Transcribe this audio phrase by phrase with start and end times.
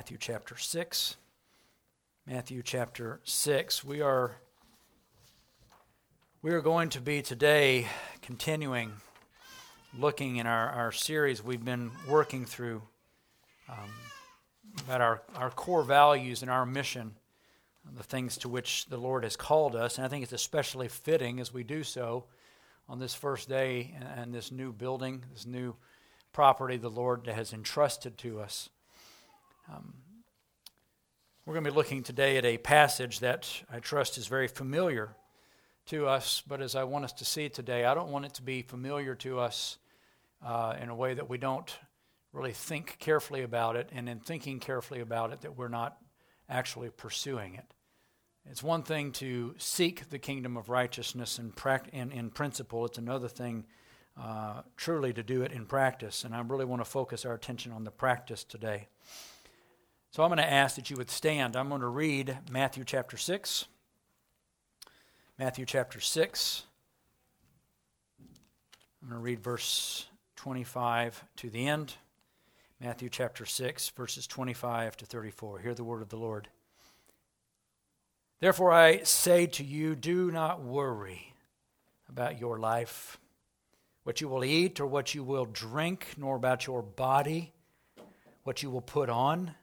[0.00, 1.16] Matthew chapter 6.
[2.26, 3.84] Matthew chapter 6.
[3.84, 4.36] We are
[6.40, 7.86] we are going to be today
[8.22, 8.92] continuing
[9.98, 12.80] looking in our, our series we've been working through
[13.68, 13.90] um,
[14.86, 17.14] about our, our core values and our mission,
[17.94, 19.98] the things to which the Lord has called us.
[19.98, 22.24] And I think it's especially fitting as we do so
[22.88, 25.76] on this first day and this new building, this new
[26.32, 28.70] property the Lord has entrusted to us.
[29.72, 29.94] Um,
[31.46, 35.14] we're going to be looking today at a passage that I trust is very familiar
[35.86, 38.42] to us, but as I want us to see today, I don't want it to
[38.42, 39.78] be familiar to us
[40.44, 41.72] uh, in a way that we don't
[42.32, 45.98] really think carefully about it, and in thinking carefully about it, that we're not
[46.48, 47.72] actually pursuing it.
[48.50, 51.52] It's one thing to seek the kingdom of righteousness in,
[51.92, 53.66] in, in principle, it's another thing
[54.20, 57.70] uh, truly to do it in practice, and I really want to focus our attention
[57.70, 58.88] on the practice today.
[60.12, 61.54] So I'm going to ask that you would stand.
[61.54, 63.66] I'm going to read Matthew chapter 6.
[65.38, 66.64] Matthew chapter 6.
[68.20, 71.94] I'm going to read verse 25 to the end.
[72.80, 75.60] Matthew chapter 6, verses 25 to 34.
[75.60, 76.48] Hear the word of the Lord.
[78.40, 81.34] Therefore, I say to you, do not worry
[82.08, 83.16] about your life,
[84.02, 87.52] what you will eat or what you will drink, nor about your body,
[88.42, 89.54] what you will put on.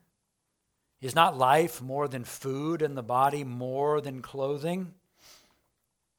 [1.00, 4.94] Is not life more than food and the body more than clothing?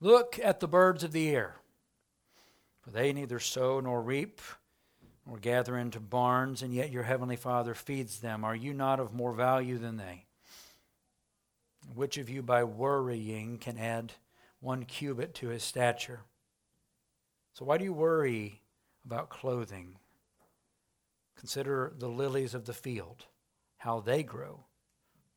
[0.01, 1.57] Look at the birds of the air,
[2.81, 4.41] for they neither sow nor reap
[5.27, 8.45] nor gather into barns, and yet your heavenly Father feeds them.
[8.45, 10.25] Are you not of more value than they?
[11.95, 14.15] Which of you by worrying can add
[14.61, 16.21] one cubit to his stature?
[17.53, 18.63] So why do you worry
[19.05, 19.97] about clothing?
[21.37, 23.27] Consider the lilies of the field,
[23.79, 24.65] how they grow.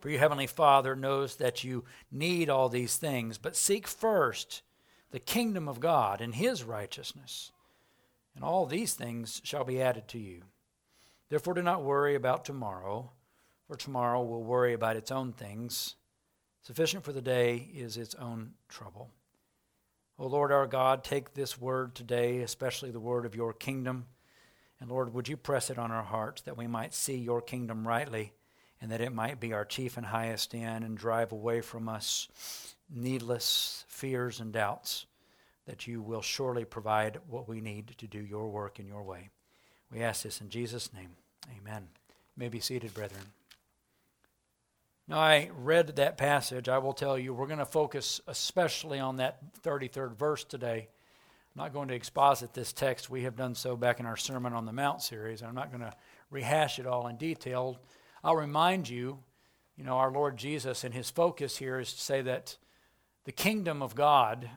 [0.00, 4.62] For your heavenly Father knows that you need all these things, but seek first
[5.10, 7.52] the kingdom of God and his righteousness,
[8.34, 10.42] and all these things shall be added to you.
[11.28, 13.10] Therefore, do not worry about tomorrow,
[13.66, 15.96] for tomorrow will worry about its own things.
[16.62, 19.10] Sufficient for the day is its own trouble.
[20.18, 24.06] O Lord our God, take this word today, especially the word of your kingdom,
[24.80, 27.86] and Lord, would you press it on our hearts that we might see your kingdom
[27.86, 28.32] rightly
[28.80, 32.28] and that it might be our chief and highest end and drive away from us
[32.94, 35.06] needless fears and doubts
[35.66, 39.30] that you will surely provide what we need to do your work in your way.
[39.90, 41.10] We ask this in Jesus' name.
[41.58, 41.88] Amen.
[42.08, 43.22] You may be seated, brethren.
[45.08, 46.68] Now, I read that passage.
[46.68, 50.88] I will tell you, we're going to focus especially on that 33rd verse today.
[51.54, 53.08] I'm not going to exposit this text.
[53.08, 55.42] We have done so back in our Sermon on the Mount series.
[55.42, 55.94] I'm not going to
[56.30, 57.78] rehash it all in detail.
[58.26, 59.20] I'll remind you,
[59.76, 62.56] you know, our Lord Jesus and his focus here is to say that
[63.24, 64.50] the kingdom of God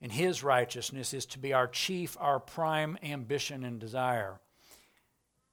[0.00, 4.40] and his righteousness is to be our chief, our prime ambition and desire.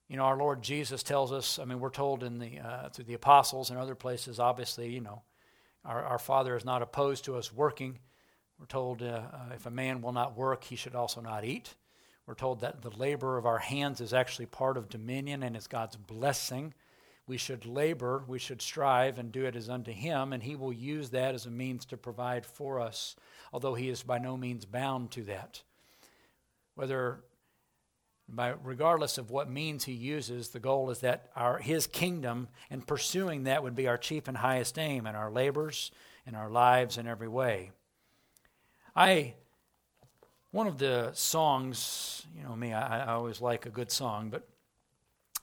[0.07, 3.03] You know, our Lord Jesus tells us, I mean, we're told in the, uh, through
[3.03, 5.23] the apostles and other places, obviously, you know,
[5.83, 7.99] our, our Father is not opposed to us working.
[8.57, 11.75] We're told uh, uh, if a man will not work, he should also not eat.
[12.25, 15.67] We're told that the labor of our hands is actually part of dominion and is
[15.67, 16.73] God's blessing
[17.29, 20.73] we should labor, we should strive and do it as unto Him, and He will
[20.73, 23.15] use that as a means to provide for us,
[23.53, 25.61] although He is by no means bound to that.
[26.73, 27.19] Whether,
[28.27, 32.85] by, regardless of what means He uses, the goal is that our, His kingdom and
[32.85, 35.91] pursuing that would be our chief and highest aim in our labors,
[36.25, 37.69] in our lives, in every way.
[38.95, 39.35] I
[40.51, 44.47] one of the songs, you know me, I, I always like a good song, but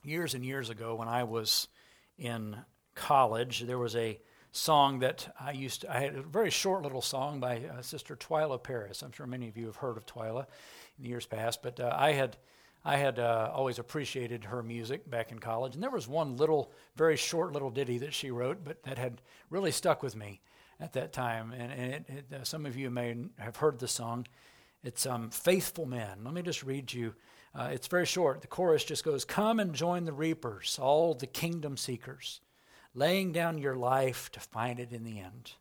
[0.03, 1.69] years and years ago when I was
[2.17, 2.57] in
[2.95, 4.19] college, there was a
[4.51, 8.15] song that I used to, I had a very short little song by uh, Sister
[8.15, 9.01] Twila Paris.
[9.01, 10.45] I'm sure many of you have heard of Twila
[10.97, 12.37] in the years past, but uh, I had
[12.85, 16.71] I had uh, always appreciated her music back in college, and there was one little,
[16.95, 20.39] very short little ditty that she wrote, but that had really stuck with me
[20.79, 21.51] at that time.
[21.51, 24.25] And, and it, it, uh, some of you may have heard the song.
[24.83, 27.13] It's um, "Faithful Men." Let me just read you
[27.55, 28.41] uh, it's very short.
[28.41, 32.41] The chorus just goes, Come and join the reapers, all the kingdom seekers.
[32.93, 35.53] laying down your life to find it in the end.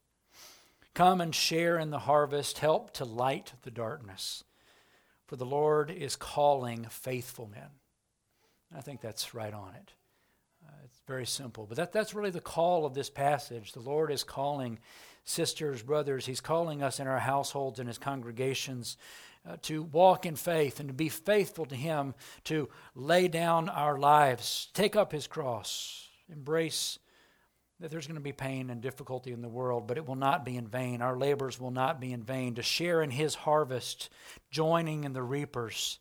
[0.94, 4.44] Come and share in the harvest, help to light the darkness.
[5.26, 7.68] For the Lord is calling faithful men.
[8.74, 9.92] I think that's right on it.
[10.66, 11.66] Uh, it's very simple.
[11.66, 13.72] But that, that's really the call of this passage.
[13.72, 14.78] The Lord is calling
[15.24, 18.96] sisters, brothers, He's calling us in our households and His congregations
[19.48, 22.14] uh, to walk in faith and to be faithful to Him,
[22.44, 26.98] to lay down our lives, take up His cross, embrace
[27.80, 30.44] that there's going to be pain and difficulty in the world, but it will not
[30.44, 31.02] be in vain.
[31.02, 32.54] Our labors will not be in vain.
[32.54, 34.08] To share in his harvest,
[34.50, 35.98] joining in the reapers,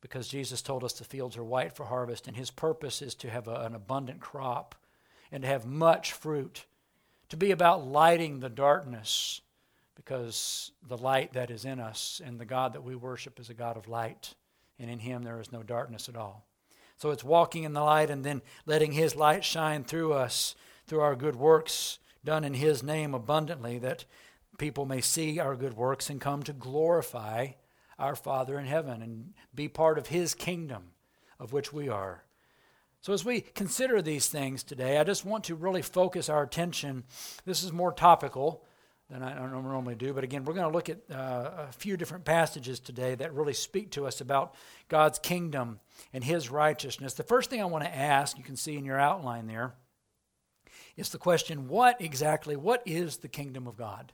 [0.00, 3.30] because Jesus told us the fields are white for harvest, and his purpose is to
[3.30, 4.74] have a, an abundant crop
[5.32, 6.64] and to have much fruit,
[7.28, 9.40] to be about lighting the darkness,
[9.94, 13.54] because the light that is in us and the God that we worship is a
[13.54, 14.34] God of light,
[14.78, 16.46] and in him there is no darkness at all.
[16.96, 20.54] So it's walking in the light and then letting his light shine through us
[20.90, 24.04] through our good works done in His name abundantly, that
[24.58, 27.48] people may see our good works and come to glorify
[28.00, 30.92] our Father in heaven and be part of His kingdom,
[31.38, 32.24] of which we are.
[33.02, 37.04] So, as we consider these things today, I just want to really focus our attention.
[37.44, 38.64] This is more topical
[39.08, 42.24] than I normally do, but again, we're going to look at uh, a few different
[42.24, 44.54] passages today that really speak to us about
[44.88, 45.80] God's kingdom
[46.12, 47.14] and His righteousness.
[47.14, 49.74] The first thing I want to ask, you can see in your outline there,
[50.96, 54.12] is the question what exactly, what is the kingdom of God?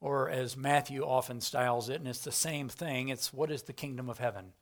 [0.00, 3.72] Or as Matthew often styles it, and it's the same thing, it's what is the
[3.72, 4.52] kingdom of heaven?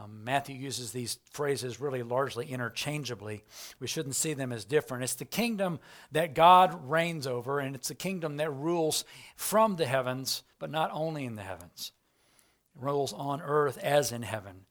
[0.00, 3.44] Um, Matthew uses these phrases really largely interchangeably.
[3.78, 5.04] We shouldn't see them as different.
[5.04, 5.80] It's the kingdom
[6.12, 9.04] that God reigns over, and it's the kingdom that rules
[9.36, 11.92] from the heavens, but not only in the heavens.
[12.74, 14.64] It rules on earth as in heaven.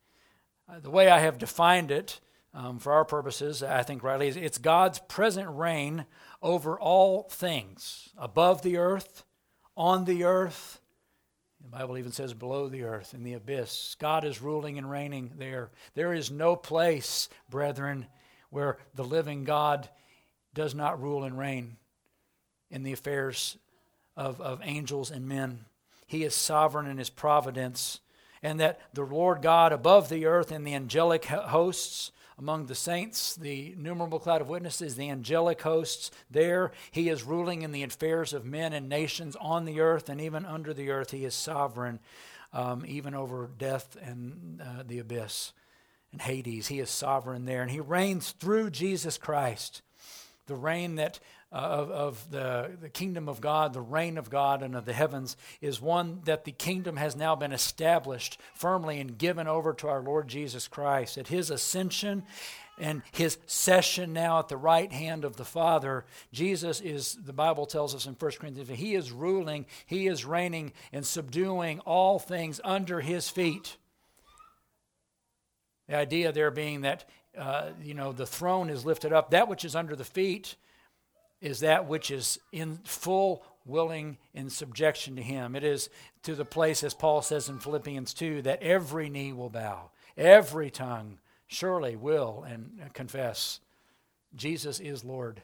[0.67, 2.19] Uh, the way I have defined it
[2.53, 6.05] um, for our purposes, I think rightly, is it's God's present reign
[6.41, 9.23] over all things above the earth,
[9.81, 10.79] on the earth.
[11.59, 13.95] The Bible even says below the earth, in the abyss.
[13.97, 15.71] God is ruling and reigning there.
[15.95, 18.05] There is no place, brethren,
[18.51, 19.89] where the living God
[20.53, 21.77] does not rule and reign
[22.69, 23.57] in the affairs
[24.15, 25.65] of, of angels and men.
[26.05, 28.01] He is sovereign in his providence,
[28.43, 33.35] and that the Lord God above the earth and the angelic hosts among the saints,
[33.35, 36.11] the innumerable cloud of witnesses, the angelic hosts.
[36.29, 40.19] There, he is ruling in the affairs of men and nations on the earth and
[40.19, 41.11] even under the earth.
[41.11, 41.99] He is sovereign,
[42.53, 45.53] um, even over death and uh, the abyss
[46.11, 46.67] and Hades.
[46.67, 47.61] He is sovereign there.
[47.61, 49.81] And he reigns through Jesus Christ,
[50.51, 51.17] the reign that
[51.53, 54.91] uh, of, of the, the kingdom of God, the reign of God and of the
[54.91, 59.87] heavens, is one that the kingdom has now been established firmly and given over to
[59.87, 61.17] our Lord Jesus Christ.
[61.17, 62.23] At his ascension
[62.77, 66.03] and his session now at the right hand of the Father,
[66.33, 70.73] Jesus is, the Bible tells us in 1 Corinthians, he is ruling, he is reigning
[70.91, 73.77] and subduing all things under his feet.
[75.87, 77.05] The idea there being that,
[77.37, 80.55] uh, you know, the throne is lifted up, that which is under the feet
[81.41, 85.55] is that which is in full willing in subjection to him.
[85.55, 85.89] It is
[86.23, 90.69] to the place, as Paul says in Philippians 2, that every knee will bow, every
[90.69, 93.59] tongue surely will and confess
[94.35, 95.41] Jesus is Lord.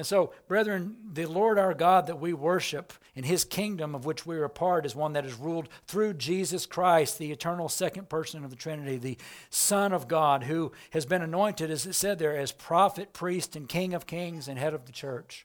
[0.00, 4.24] And so, brethren, the Lord our God that we worship in his kingdom of which
[4.24, 8.08] we are a part is one that is ruled through Jesus Christ, the eternal second
[8.08, 9.18] person of the Trinity, the
[9.50, 13.68] Son of God, who has been anointed, as it said there, as prophet, priest, and
[13.68, 15.44] king of kings and head of the church.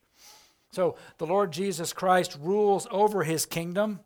[0.72, 4.00] So, the Lord Jesus Christ rules over his kingdom.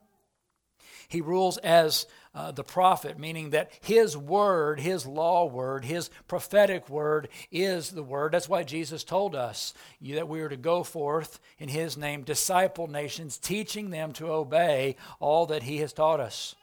[1.10, 6.90] He rules as uh, the prophet, meaning that his word, his law word, his prophetic
[6.90, 8.32] word is the word.
[8.32, 12.88] That's why Jesus told us that we are to go forth in his name, disciple
[12.88, 16.56] nations, teaching them to obey all that he has taught us.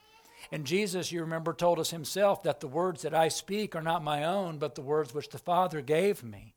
[0.52, 4.04] And Jesus, you remember, told us himself that the words that I speak are not
[4.04, 6.54] my own, but the words which the Father gave me.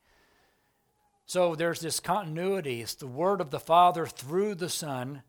[1.25, 2.81] So there's this continuity.
[2.81, 5.23] It's the word of the Father through the Son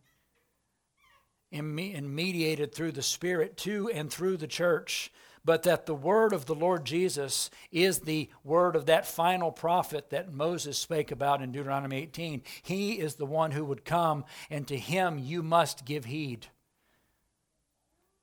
[1.52, 5.12] and mediated through the Spirit to and through the church,
[5.44, 10.10] but that the word of the Lord Jesus is the word of that final prophet
[10.10, 12.42] that Moses spake about in Deuteronomy 18.
[12.62, 16.46] He is the one who would come, and to him you must give heed.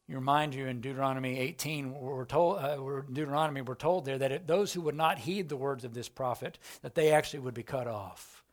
[0.08, 2.78] You remind you in Deuteronomy 18, we're told, uh,
[3.12, 6.08] Deuteronomy, we're told there that it, those who would not heed the words of this
[6.08, 8.46] prophet, that they actually would be cut off.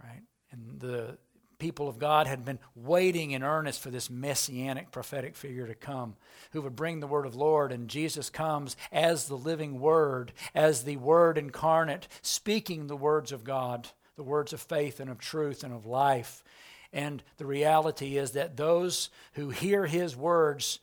[0.00, 0.22] Right?
[0.52, 1.18] And the
[1.62, 6.16] people of God had been waiting in earnest for this messianic prophetic figure to come
[6.50, 7.70] who would bring the word of Lord.
[7.70, 13.44] And Jesus comes as the living word as the word incarnate speaking the words of
[13.44, 16.44] God the words of faith and of truth and of life.
[16.92, 20.80] And the reality is that those who hear his words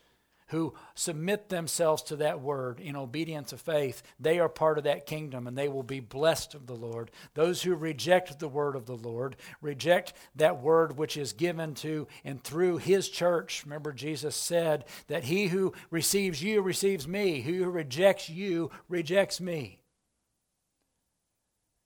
[0.49, 5.05] who submit themselves to that word in obedience of faith, they are part of that
[5.05, 7.11] kingdom and they will be blessed of the Lord.
[7.33, 12.07] Those who reject the word of the Lord, reject that word which is given to
[12.23, 13.63] and through his church.
[13.65, 19.39] Remember, Jesus said that he who receives you receives me, he who rejects you rejects
[19.39, 19.79] me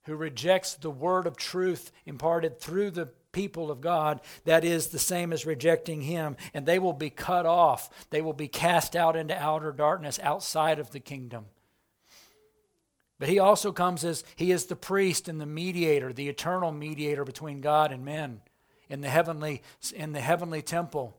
[0.06, 5.00] who rejects the word of truth imparted through the people of God, that is the
[5.00, 8.08] same as rejecting Him, and they will be cut off.
[8.10, 11.48] They will be cast out into outer darkness outside of the kingdom.
[13.20, 17.26] But He also comes as He is the priest and the mediator, the eternal mediator
[17.26, 18.42] between God and men
[18.90, 19.62] in the heavenly,
[19.94, 21.18] in the heavenly temple.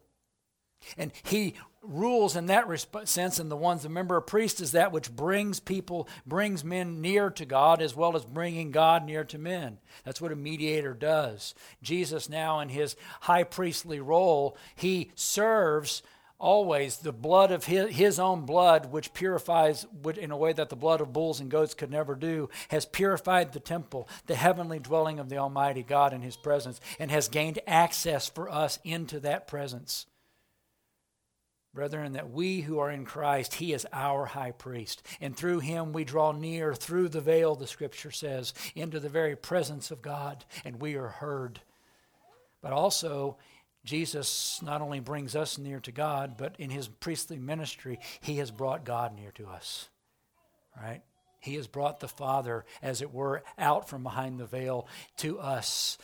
[0.96, 1.54] And He
[1.86, 5.14] rules in that resp- sense, and the ones, the member of priest is that which
[5.14, 9.78] brings people, brings men near to God as well as bringing God near to men.
[10.04, 11.54] That's what a mediator does.
[11.82, 16.02] Jesus, now in his high priestly role, he serves
[16.38, 19.86] always the blood of his, his own blood, which purifies
[20.18, 23.52] in a way that the blood of bulls and goats could never do, has purified
[23.52, 27.60] the temple, the heavenly dwelling of the Almighty God in his presence, and has gained
[27.66, 30.06] access for us into that presence
[31.74, 35.02] brethren, that we who are in Christ, He is our high priest.
[35.20, 39.36] And through Him we draw near, through the veil, the Scripture says, into the very
[39.36, 41.60] presence of God, and we are heard.
[42.62, 43.36] But also,
[43.84, 48.50] Jesus not only brings us near to God, but in His priestly ministry, He has
[48.50, 49.88] brought God near to us.
[50.80, 51.02] Right?
[51.40, 54.88] He has brought the Father, as it were, out from behind the veil
[55.18, 55.98] to us.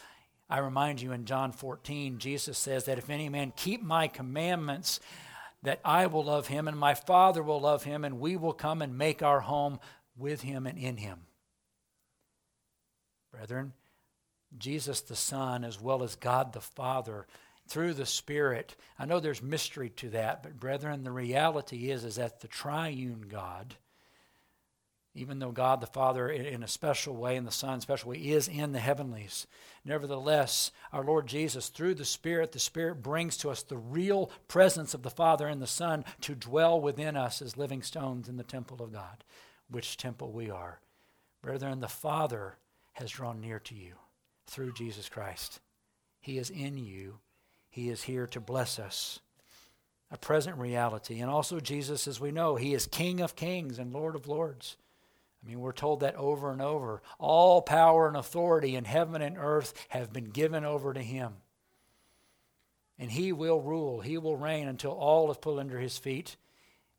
[0.50, 5.00] I remind you in John 14, Jesus says that if any man keep my commandments,
[5.62, 8.82] that I will love him and my Father will love him, and we will come
[8.82, 9.78] and make our home
[10.16, 11.20] with him and in him.
[13.30, 13.72] Brethren,
[14.58, 17.26] Jesus the Son, as well as God the Father,
[17.68, 18.74] through the Spirit.
[18.98, 23.26] I know there's mystery to that, but brethren, the reality is, is that the triune
[23.28, 23.76] God
[25.14, 28.10] even though God the Father, in a special way, and the Son, in a special
[28.10, 29.46] way, is in the heavenlies.
[29.84, 34.94] Nevertheless, our Lord Jesus, through the Spirit, the Spirit brings to us the real presence
[34.94, 38.44] of the Father and the Son to dwell within us as living stones in the
[38.44, 39.24] temple of God,
[39.68, 40.80] which temple we are.
[41.42, 42.56] Brethren, the Father
[42.92, 43.94] has drawn near to you
[44.46, 45.60] through Jesus Christ.
[46.20, 47.18] He is in you,
[47.68, 49.20] He is here to bless us.
[50.12, 51.20] A present reality.
[51.20, 54.76] And also, Jesus, as we know, He is King of kings and Lord of lords.
[55.42, 57.02] I mean, we're told that over and over.
[57.18, 61.34] All power and authority in heaven and earth have been given over to him.
[62.98, 66.36] And he will rule, he will reign until all is put under his feet,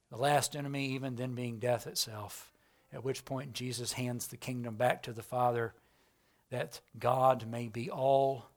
[0.10, 2.52] the last enemy, even then being death itself.
[2.92, 5.74] At which point, Jesus hands the kingdom back to the Father
[6.50, 8.50] that God may be all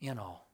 [0.00, 0.48] in all.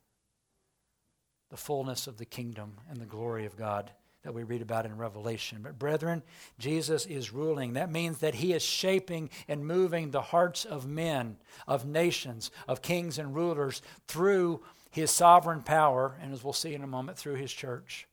[1.50, 3.90] The fullness of the kingdom and the glory of God
[4.28, 5.61] that we read about in Revelation.
[5.62, 6.23] But, brethren,
[6.58, 7.73] Jesus is ruling.
[7.73, 12.82] That means that he is shaping and moving the hearts of men, of nations, of
[12.82, 17.37] kings and rulers through his sovereign power, and as we'll see in a moment, through
[17.37, 18.06] his church.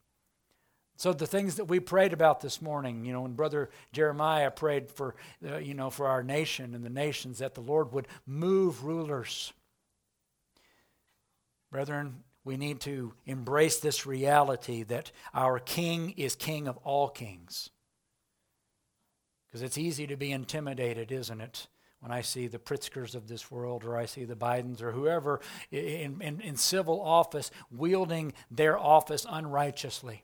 [0.96, 4.90] So the things that we prayed about this morning, you know, when Brother Jeremiah prayed
[4.90, 8.86] for, uh, you know, for our nation and the nations, that the Lord would move
[8.86, 9.52] rulers.
[11.74, 17.72] Brethren, we need to embrace this reality that our King is King of all kings.
[19.48, 21.68] Because it's easy to be intimidated, isn't it?
[22.02, 25.42] When I see the Pritzkers of this world, or I see the Bidens, or whoever
[25.72, 30.24] in, in, in civil office wielding their office unrighteously,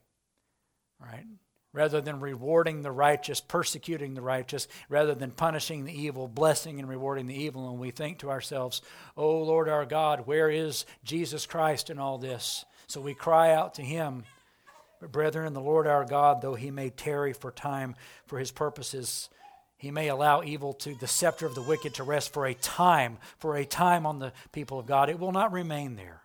[1.00, 1.26] right?
[1.74, 6.90] Rather than rewarding the righteous, persecuting the righteous, rather than punishing the evil, blessing and
[6.90, 7.70] rewarding the evil.
[7.70, 8.82] And we think to ourselves,
[9.16, 12.66] Oh Lord our God, where is Jesus Christ in all this?
[12.88, 14.24] So we cry out to him.
[15.00, 17.96] But brethren, the Lord our God, though he may tarry for time
[18.28, 19.30] for his purposes,
[19.78, 23.18] he may allow evil to the scepter of the wicked to rest for a time,
[23.40, 25.10] for a time on the people of God.
[25.10, 26.21] It will not remain there.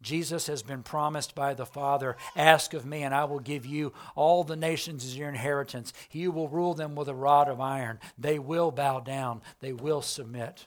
[0.00, 3.92] Jesus has been promised by the Father Ask of me, and I will give you
[4.14, 5.92] all the nations as your inheritance.
[6.12, 7.98] You will rule them with a rod of iron.
[8.16, 10.66] They will bow down, they will submit.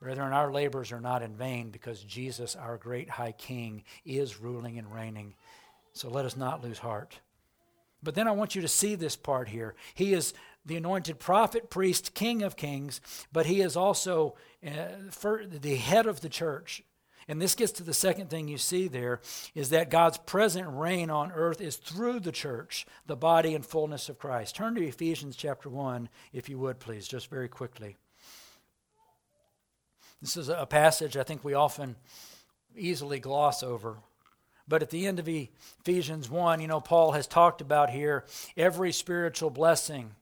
[0.00, 4.78] Brethren, our labors are not in vain because Jesus, our great high king, is ruling
[4.78, 5.34] and reigning.
[5.92, 7.18] So let us not lose heart.
[8.00, 9.74] But then I want you to see this part here.
[9.94, 10.34] He is
[10.64, 13.00] the anointed prophet, priest, king of kings,
[13.32, 14.70] but he is also uh,
[15.50, 16.82] the head of the church
[17.28, 19.20] And this gets to the second thing you see there
[19.54, 24.08] is that God's present reign on earth is through the church, the body and fullness
[24.08, 24.56] of Christ.
[24.56, 27.96] Turn to Ephesians chapter 1, if you would, please, just very quickly.
[30.22, 31.96] This is a passage I think we often
[32.74, 33.98] easily gloss over.
[34.66, 38.24] But at the end of Ephesians 1, you know, Paul has talked about here
[38.56, 40.14] every spiritual blessing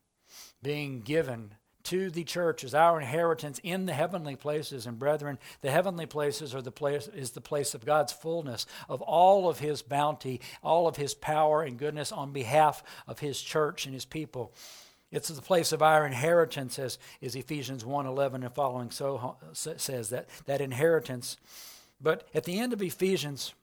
[0.63, 1.55] being given
[1.87, 4.87] to the church as our inheritance in the heavenly places.
[4.87, 9.02] And brethren, the heavenly places are the place is the place of God's fullness, of
[9.02, 13.87] all of his bounty, all of his power and goodness on behalf of his church
[13.87, 14.52] and his people.
[15.12, 20.28] It's the place of our inheritance, as is Ephesians 1.11 and following so says that,
[20.47, 21.37] that inheritance.
[22.00, 23.55] But at the end of Ephesians,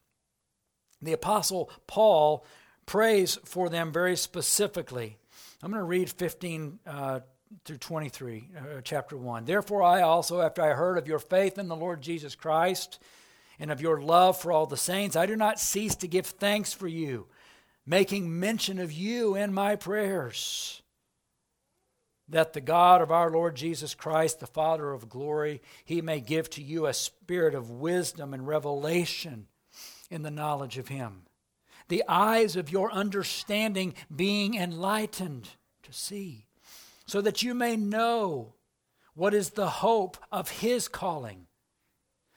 [1.01, 2.45] the apostle Paul
[2.85, 5.17] prays for them very specifically.
[5.61, 7.19] I'm going to read 15 uh,
[7.65, 9.45] through 23, uh, chapter 1.
[9.45, 12.99] Therefore, I also, after I heard of your faith in the Lord Jesus Christ
[13.59, 16.73] and of your love for all the saints, I do not cease to give thanks
[16.73, 17.27] for you,
[17.85, 20.81] making mention of you in my prayers.
[22.29, 26.49] That the God of our Lord Jesus Christ, the Father of glory, he may give
[26.51, 29.47] to you a spirit of wisdom and revelation
[30.09, 31.23] in the knowledge of him.
[31.89, 35.49] The eyes of your understanding being enlightened
[35.83, 36.45] to see
[37.05, 38.53] so that you may know
[39.13, 41.47] what is the hope of his calling.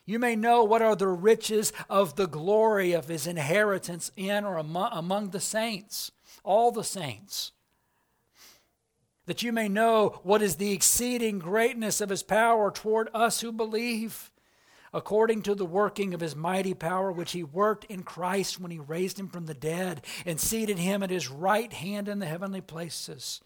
[0.04, 4.56] You may know what are the riches of the glory of his inheritance in or
[4.56, 6.12] among, among the saints,
[6.44, 7.52] all the saints.
[9.26, 13.50] That you may know what is the exceeding greatness of his power toward us who
[13.50, 14.30] believe,
[14.92, 18.78] according to the working of his mighty power, which he worked in Christ when he
[18.78, 22.61] raised him from the dead and seated him at his right hand in the heavenly
[22.61, 23.40] places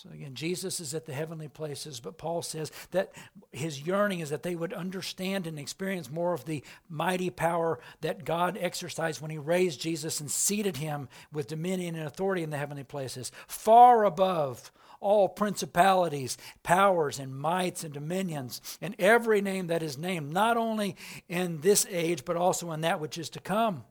[0.00, 3.10] so again, Jesus is at the heavenly places, but Paul says that
[3.50, 8.24] his yearning is that they would understand and experience more of the mighty power that
[8.24, 12.58] God exercised when he raised Jesus and seated him with dominion and authority in the
[12.58, 19.82] heavenly places, far above all principalities, powers, and mights and dominions, and every name that
[19.82, 20.94] is named, not only
[21.28, 23.82] in this age, but also in that which is to come.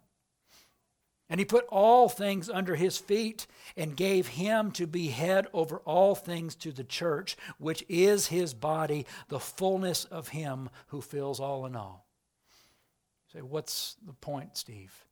[1.30, 5.78] And he put all things under his feet and gave him to be head over
[5.80, 11.40] all things to the church, which is his body, the fullness of him who fills
[11.40, 12.08] all in all.
[13.34, 15.06] say, what's the point, Steve?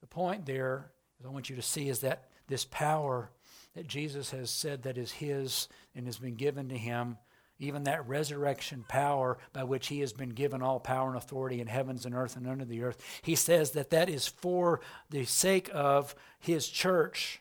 [0.00, 3.30] The point there, as I want you to see, is that this power
[3.74, 7.18] that Jesus has said that is his and has been given to him
[7.58, 11.66] even that resurrection power by which he has been given all power and authority in
[11.66, 13.02] heavens and earth and under the earth.
[13.22, 17.40] He says that that is for the sake of his church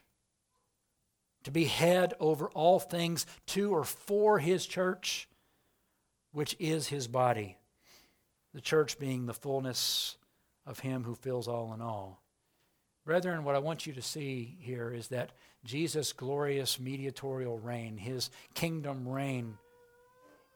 [1.43, 5.28] to be head over all things to or for his church,
[6.32, 7.58] which is his body.
[8.54, 10.17] The church being the fullness
[10.65, 12.21] of him who fills all in all.
[13.06, 15.32] Brethren, what I want you to see here is that
[15.65, 19.58] Jesus' glorious mediatorial reign, his kingdom reign,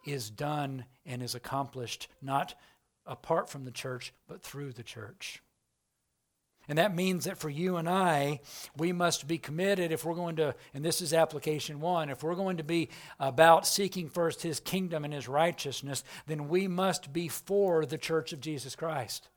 [0.05, 2.55] is done and is accomplished not
[3.05, 5.41] apart from the church, but through the church.
[6.69, 8.41] And that means that for you and I,
[8.75, 12.36] we must be committed if we're going to, and this is application one, if we're
[12.36, 17.29] going to be about seeking first his kingdom and his righteousness, then we must be
[17.29, 19.29] for the church of Jesus Christ.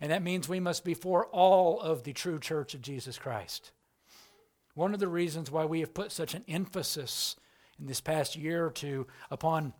[0.00, 3.72] And that means we must be for all of the true church of Jesus Christ.
[4.74, 7.36] One of the reasons why we have put such an emphasis
[7.78, 9.72] in this past year or two upon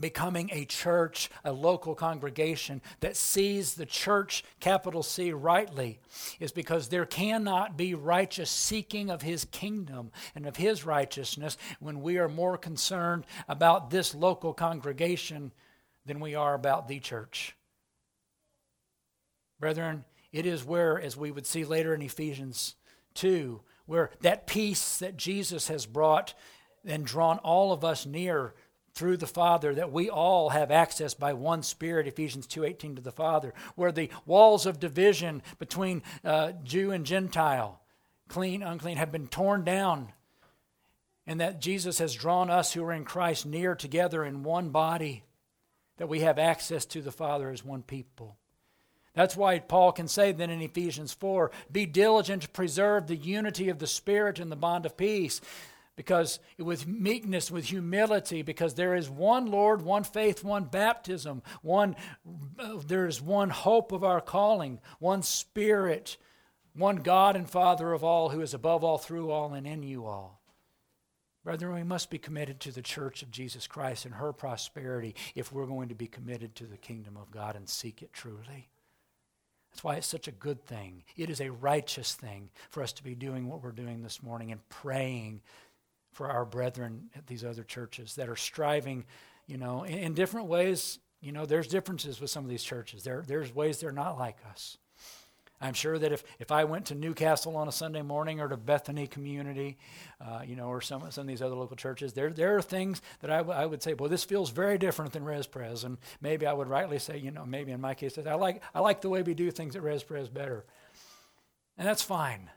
[0.00, 5.98] becoming a church, a local congregation that sees the church, capital C, rightly,
[6.38, 12.00] is because there cannot be righteous seeking of his kingdom and of his righteousness when
[12.00, 15.52] we are more concerned about this local congregation
[16.06, 17.56] than we are about the church.
[19.60, 22.76] Brethren, it is where, as we would see later in Ephesians
[23.14, 26.34] 2, where that peace that Jesus has brought
[26.88, 28.54] and drawn all of us near
[28.94, 33.12] through the Father that we all have access by one Spirit, Ephesians 2.18 to the
[33.12, 37.80] Father, where the walls of division between uh, Jew and Gentile,
[38.28, 40.12] clean, unclean, have been torn down,
[41.28, 45.22] and that Jesus has drawn us who are in Christ near together in one body,
[45.98, 48.36] that we have access to the Father as one people.
[49.14, 53.68] That's why Paul can say then in Ephesians 4 be diligent to preserve the unity
[53.68, 55.40] of the Spirit and the bond of peace
[55.98, 61.96] because with meekness, with humility, because there is one Lord, one faith, one baptism, one
[62.56, 66.16] uh, there is one hope of our calling, one Spirit,
[66.72, 70.06] one God and Father of all, who is above all, through all, and in you
[70.06, 70.40] all.
[71.42, 75.52] Brethren, we must be committed to the church of Jesus Christ and her prosperity if
[75.52, 78.68] we're going to be committed to the kingdom of God and seek it truly.
[79.72, 81.02] That's why it's such a good thing.
[81.16, 84.52] It is a righteous thing for us to be doing what we're doing this morning
[84.52, 85.40] and praying
[86.12, 89.04] for our brethren at these other churches that are striving,
[89.46, 90.98] you know, in, in different ways.
[91.20, 93.02] You know, there's differences with some of these churches.
[93.02, 94.78] There, there's ways they're not like us.
[95.60, 98.56] I'm sure that if, if I went to Newcastle on a Sunday morning or to
[98.56, 99.76] Bethany Community,
[100.20, 103.02] uh, you know, or some, some of these other local churches, there, there are things
[103.20, 105.82] that I, w- I would say, well, this feels very different than Res Pres.
[105.82, 108.78] And maybe I would rightly say, you know, maybe in my case, I like, I
[108.80, 110.64] like the way we do things at Res Pres better.
[111.76, 112.50] And that's fine.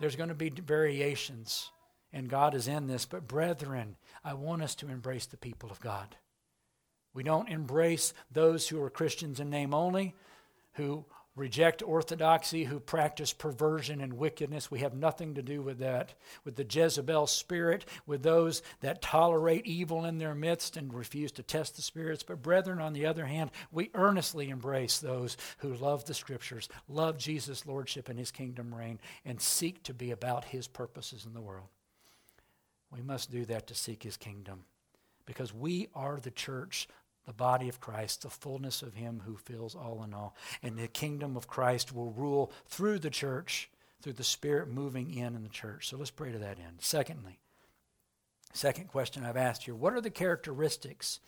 [0.00, 1.70] There's going to be variations,
[2.12, 3.04] and God is in this.
[3.04, 6.16] But, brethren, I want us to embrace the people of God.
[7.12, 10.14] We don't embrace those who are Christians in name only,
[10.74, 11.04] who
[11.36, 14.70] reject orthodoxy, who practice perversion and wickedness.
[14.70, 16.14] We have nothing to do with that.
[16.44, 21.42] With the Jezebel spirit, with those that tolerate evil in their midst and refuse to
[21.42, 22.22] test the spirits.
[22.22, 27.16] But, brethren, on the other hand, we earnestly embrace those who love the scriptures, love
[27.16, 31.40] Jesus' lordship and his kingdom reign, and seek to be about his purposes in the
[31.40, 31.68] world.
[32.92, 34.64] We must do that to seek his kingdom
[35.26, 36.88] because we are the church
[37.30, 40.34] the body of Christ, the fullness of Him who fills all in all.
[40.62, 43.70] And the kingdom of Christ will rule through the church,
[44.02, 45.88] through the Spirit moving in in the church.
[45.88, 46.78] So let's pray to that end.
[46.80, 47.38] Secondly,
[48.52, 51.20] second question I've asked here what are the characteristics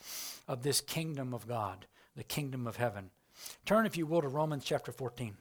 [0.47, 3.09] of this kingdom of God, the kingdom of heaven?
[3.65, 5.37] Turn, if you will, to Romans chapter 14.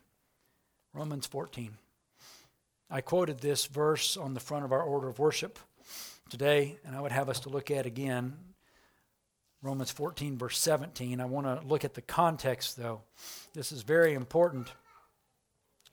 [0.95, 1.73] Romans 14.
[2.89, 5.59] I quoted this verse on the front of our order of worship
[6.29, 8.37] today, and I would have us to look at again
[9.63, 11.21] Romans 14, verse 17.
[11.21, 13.03] I want to look at the context, though.
[13.55, 14.73] This is very important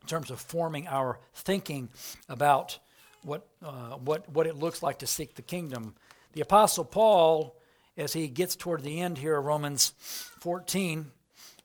[0.01, 1.89] in terms of forming our thinking
[2.27, 2.79] about
[3.23, 5.93] what, uh, what, what it looks like to seek the kingdom.
[6.33, 7.55] The Apostle Paul,
[7.95, 9.93] as he gets toward the end here of Romans
[10.39, 11.11] 14,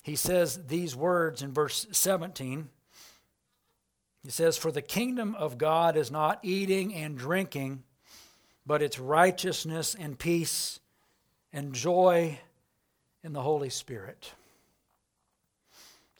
[0.02, 2.68] he says these words in verse 17.
[4.24, 7.82] He says, For the kingdom of God is not eating and drinking,
[8.66, 10.80] but it's righteousness and peace
[11.52, 12.38] and joy
[13.22, 14.32] in the Holy Spirit.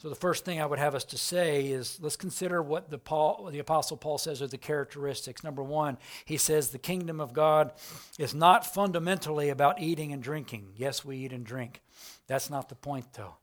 [0.05, 2.99] So the first thing I would have us to say is let's consider what the
[2.99, 5.43] Paul the apostle Paul says are the characteristics.
[5.43, 7.73] Number 1, he says the kingdom of God
[8.19, 10.75] is not fundamentally about eating and drinking.
[10.77, 11.81] Yes, we eat and drink.
[12.27, 13.37] That's not the point though.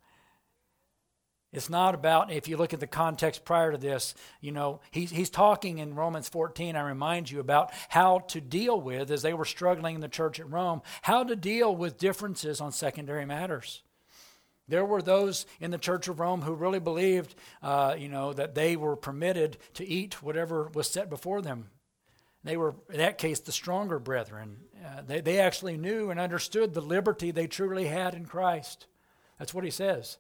[1.54, 5.12] It's not about, if you look at the context prior to this, you know, he's,
[5.12, 9.34] he's talking in Romans 14, I remind you, about how to deal with, as they
[9.34, 13.84] were struggling in the church at Rome, how to deal with differences on secondary matters.
[14.70, 18.56] There were those in the Church of Rome who really believed, uh, you know, that
[18.56, 21.70] they were permitted to eat whatever was set before them.
[22.46, 24.58] They were, in that case, the stronger brethren.
[24.84, 28.88] Uh, they, they actually knew and understood the liberty they truly had in Christ.
[29.38, 30.18] That's what he says.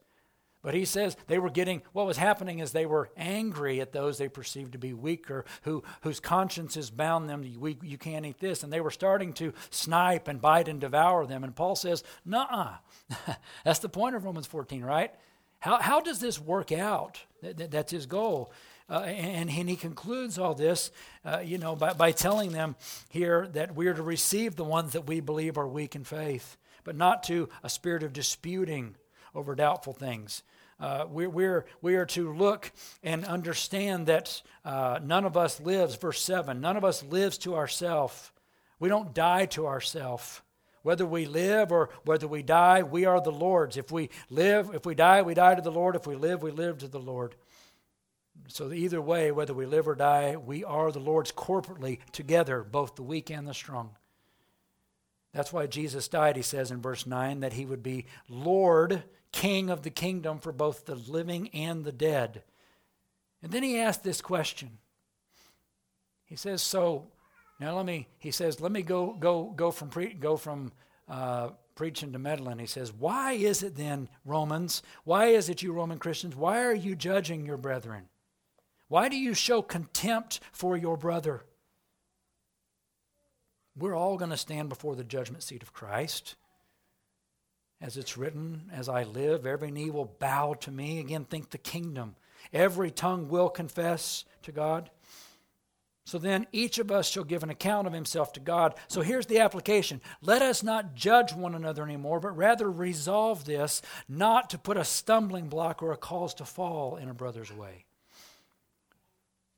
[0.61, 4.17] But he says they were getting, what was happening is they were angry at those
[4.17, 8.61] they perceived to be weaker, who, whose consciences bound them, you, you can't eat this.
[8.61, 11.43] And they were starting to snipe and bite and devour them.
[11.43, 12.75] And Paul says, nah,
[13.65, 15.11] that's the point of Romans 14, right?
[15.59, 17.19] How, how does this work out?
[17.41, 18.51] That, that's his goal.
[18.89, 20.91] Uh, and, and, he concludes all this,
[21.23, 22.75] uh, you know, by, by telling them
[23.09, 26.57] here that we are to receive the ones that we believe are weak in faith,
[26.83, 28.95] but not to a spirit of disputing
[29.33, 30.43] over doubtful things.
[30.79, 32.71] Uh, we're, we're, we are to look
[33.03, 37.55] and understand that uh, none of us lives, verse 7, none of us lives to
[37.55, 38.31] ourselves.
[38.79, 40.41] We don't die to ourselves.
[40.81, 43.77] Whether we live or whether we die, we are the Lord's.
[43.77, 45.95] If we live, if we die, we die to the Lord.
[45.95, 47.35] If we live, we live to the Lord.
[48.47, 52.95] So, either way, whether we live or die, we are the Lord's corporately together, both
[52.95, 53.91] the weak and the strong.
[55.31, 59.69] That's why Jesus died, he says in verse 9, that he would be Lord king
[59.69, 62.43] of the kingdom for both the living and the dead.
[63.41, 64.77] And then he asked this question.
[66.25, 67.07] He says, "So
[67.59, 70.71] now let me." He says, "Let me go go go from pre- go from
[71.07, 74.83] uh, preaching to meddling." He says, "Why is it then, Romans?
[75.03, 76.35] Why is it you Roman Christians?
[76.35, 78.09] Why are you judging your brethren?
[78.87, 81.45] Why do you show contempt for your brother?"
[83.75, 86.35] We're all going to stand before the judgment seat of Christ
[87.81, 90.99] as it's written, as I live, every knee will bow to me.
[90.99, 92.15] Again, think the kingdom.
[92.53, 94.89] Every tongue will confess to God.
[96.05, 98.75] So then each of us shall give an account of himself to God.
[98.87, 100.01] So here's the application.
[100.21, 104.83] Let us not judge one another anymore, but rather resolve this not to put a
[104.83, 107.85] stumbling block or a cause to fall in a brother's way.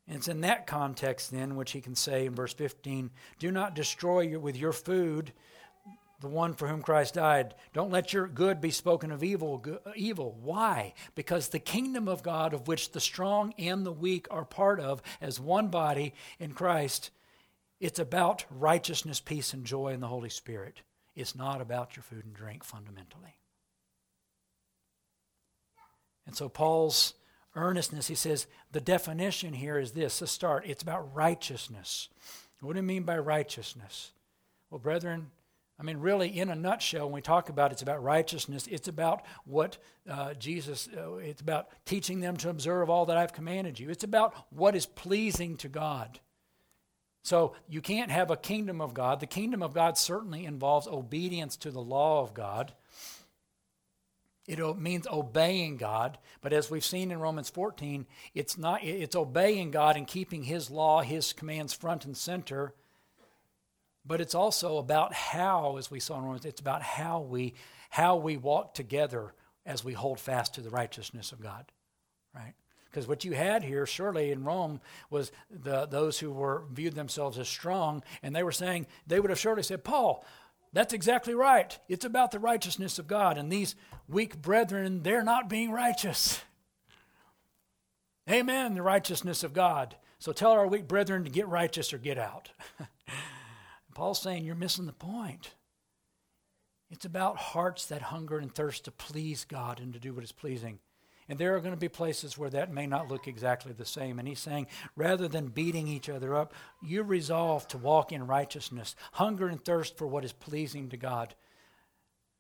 [0.08, 3.10] And it's in that context, then, which he can say in verse 15
[3.40, 5.32] Do not destroy with your food
[6.24, 7.54] the one for whom Christ died.
[7.74, 9.64] Don't let your good be spoken of evil.
[9.96, 10.36] evil.
[10.42, 10.94] Why?
[11.14, 15.04] Because the kingdom of God, of which the strong and the weak are part of,
[15.22, 17.12] as one body in Christ,
[17.80, 20.82] it's about righteousness, peace, and joy in the Holy Spirit.
[21.14, 23.36] It's not about your food and drink fundamentally.
[26.26, 27.16] And so Paul's
[27.54, 32.08] earnestness, he says, the definition here is this to start, it's about righteousness.
[32.62, 34.14] What do you mean by righteousness?
[34.70, 35.32] Well, brethren,
[35.80, 39.24] I mean, really, in a nutshell, when we talk about it's about righteousness, it's about
[39.46, 39.78] what
[40.10, 43.90] uh, Jesus, uh, it's about teaching them to observe all that I've commanded you.
[43.90, 46.20] It's about what is pleasing to God.
[47.24, 49.20] So you can't have a kingdom of God.
[49.20, 52.74] The kingdom of God certainly involves obedience to the law of God.
[54.46, 59.72] It means obeying God, but as we've seen in Romans 14, it's not it's obeying
[59.72, 62.74] God and keeping his law, his commands front and center.
[64.06, 67.54] But it's also about how as we saw in Romans, it's about how we
[67.90, 69.34] how we walk together
[69.66, 71.72] as we hold fast to the righteousness of God.
[72.34, 72.54] Right?
[72.94, 77.40] Because what you had here, surely in Rome, was the, those who were viewed themselves
[77.40, 80.24] as strong, and they were saying, they would have surely said, Paul,
[80.74, 81.78] that's exactly right.
[81.88, 83.38] It's about the righteousness of God.
[83.38, 83.76] And these
[84.08, 86.42] weak brethren, they're not being righteous.
[88.30, 89.96] Amen, the righteousness of God.
[90.20, 92.52] So tell our weak brethren to get righteous or get out.
[93.94, 95.54] Paul's saying you're missing the point.
[96.90, 100.32] It's about hearts that hunger and thirst to please God and to do what is
[100.32, 100.80] pleasing.
[101.30, 104.20] And there are going to be places where that may not look exactly the same.
[104.20, 108.96] And he's saying, rather than beating each other up, you resolve to walk in righteousness,
[109.14, 111.34] hunger and thirst for what is pleasing to God.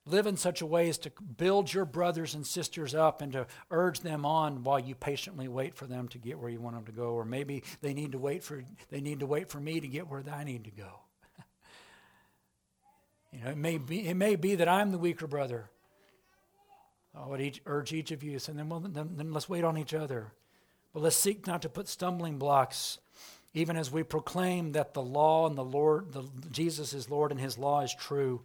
[0.05, 3.47] Live in such a way as to build your brothers and sisters up and to
[3.71, 6.85] urge them on while you patiently wait for them to get where you want them
[6.85, 7.11] to go.
[7.11, 10.09] Or maybe they need to wait for they need to wait for me to get
[10.09, 11.02] where I need to go.
[13.33, 15.69] You know, it may be it may be that I'm the weaker brother.
[17.15, 19.77] I would each, urge each of you, and then, well, then, then let's wait on
[19.77, 20.33] each other.
[20.93, 22.97] But let's seek not to put stumbling blocks,
[23.53, 27.39] even as we proclaim that the law and the Lord, the, Jesus is Lord and
[27.39, 28.41] his law is true.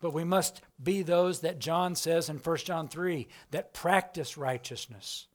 [0.00, 5.26] But we must be those that John says in 1 John 3 that practice righteousness.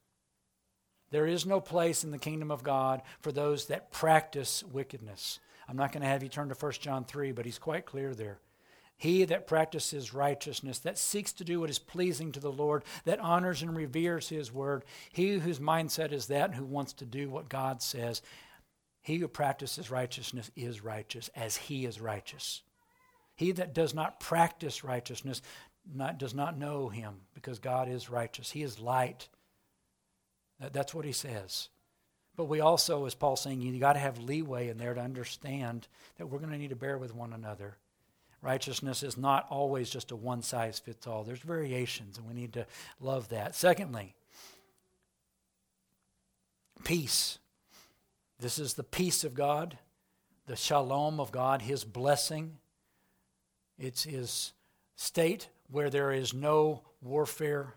[1.11, 5.39] There is no place in the kingdom of God for those that practice wickedness.
[5.67, 8.13] I'm not going to have you turn to 1 John 3, but he's quite clear
[8.13, 8.39] there.
[8.97, 13.19] He that practices righteousness, that seeks to do what is pleasing to the Lord, that
[13.19, 17.29] honors and reveres his word, he whose mindset is that and who wants to do
[17.29, 18.21] what God says,
[19.01, 22.63] he who practices righteousness is righteous as he is righteous.
[23.35, 25.41] He that does not practice righteousness
[25.93, 28.49] not, does not know him because God is righteous.
[28.49, 29.27] He is light.
[30.59, 31.69] That, that's what he says.
[32.35, 35.87] But we also, as Paul's saying, you got to have leeway in there to understand
[36.17, 37.77] that we're going to need to bear with one another.
[38.45, 42.53] Righteousness is not always just a one size fits all, there's variations, and we need
[42.53, 42.67] to
[43.01, 43.55] love that.
[43.55, 44.13] Secondly,
[46.83, 47.39] peace.
[48.39, 49.79] This is the peace of God,
[50.45, 52.57] the shalom of God, His blessing.
[53.79, 54.53] It's His
[54.95, 57.73] state where there is no warfare,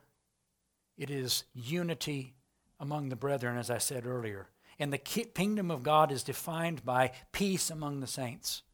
[0.98, 2.34] it is unity
[2.78, 4.48] among the brethren, as I said earlier.
[4.78, 8.64] And the kingdom of God is defined by peace among the saints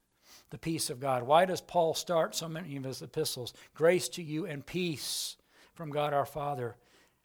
[0.54, 1.24] the peace of God.
[1.24, 3.52] Why does Paul start so many of his epistles?
[3.74, 5.36] Grace to you and peace
[5.72, 6.76] from God our Father.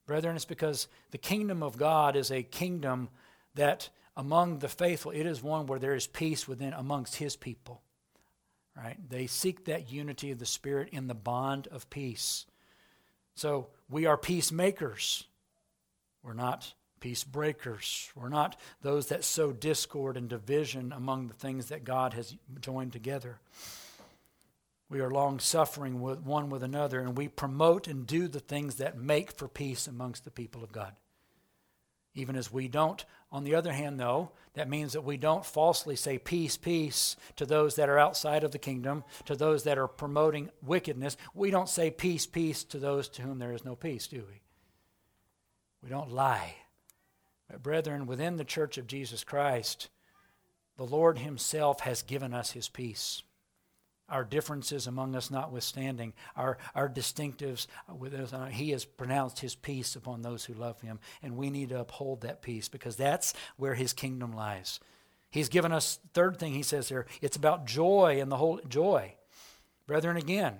[0.07, 3.09] Brethren, it's because the kingdom of God is a kingdom
[3.53, 7.83] that among the faithful, it is one where there is peace within amongst his people.
[8.75, 8.97] Right?
[9.07, 12.47] They seek that unity of the Spirit in the bond of peace.
[13.35, 15.27] So we are peacemakers.
[16.23, 18.11] We're not peace breakers.
[18.15, 22.93] We're not those that sow discord and division among the things that God has joined
[22.93, 23.39] together.
[24.89, 28.75] We are long suffering with one with another, and we promote and do the things
[28.75, 30.93] that make for peace amongst the people of God.
[32.15, 35.95] Even as we don't, on the other hand, though, that means that we don't falsely
[35.95, 39.87] say peace, peace to those that are outside of the kingdom, to those that are
[39.87, 41.15] promoting wickedness.
[41.35, 44.41] We don't say peace, peace to those to whom there is no peace, do we?
[45.83, 46.55] We don't lie.
[47.57, 49.89] Brethren, within the church of Jesus Christ,
[50.77, 53.23] the Lord Himself has given us His peace.
[54.07, 59.95] Our differences among us notwithstanding, our, our distinctives, us, uh, He has pronounced His peace
[59.95, 63.75] upon those who love Him, and we need to uphold that peace because that's where
[63.75, 64.79] His kingdom lies.
[65.29, 69.15] He's given us, third thing He says here, it's about joy and the whole joy.
[69.85, 70.59] Brethren, again,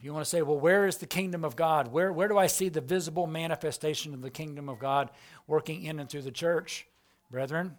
[0.00, 1.92] if you want to say, well, where is the kingdom of God?
[1.92, 5.10] Where, where do I see the visible manifestation of the kingdom of God
[5.46, 6.86] working in and through the church?
[7.30, 7.76] Brethren,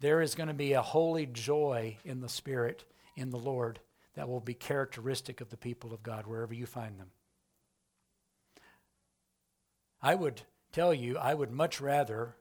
[0.00, 2.82] there is going to be a holy joy in the Spirit,
[3.14, 3.78] in the Lord,
[4.16, 7.12] that will be characteristic of the people of God wherever you find them.
[10.02, 12.34] I would tell you, I would much rather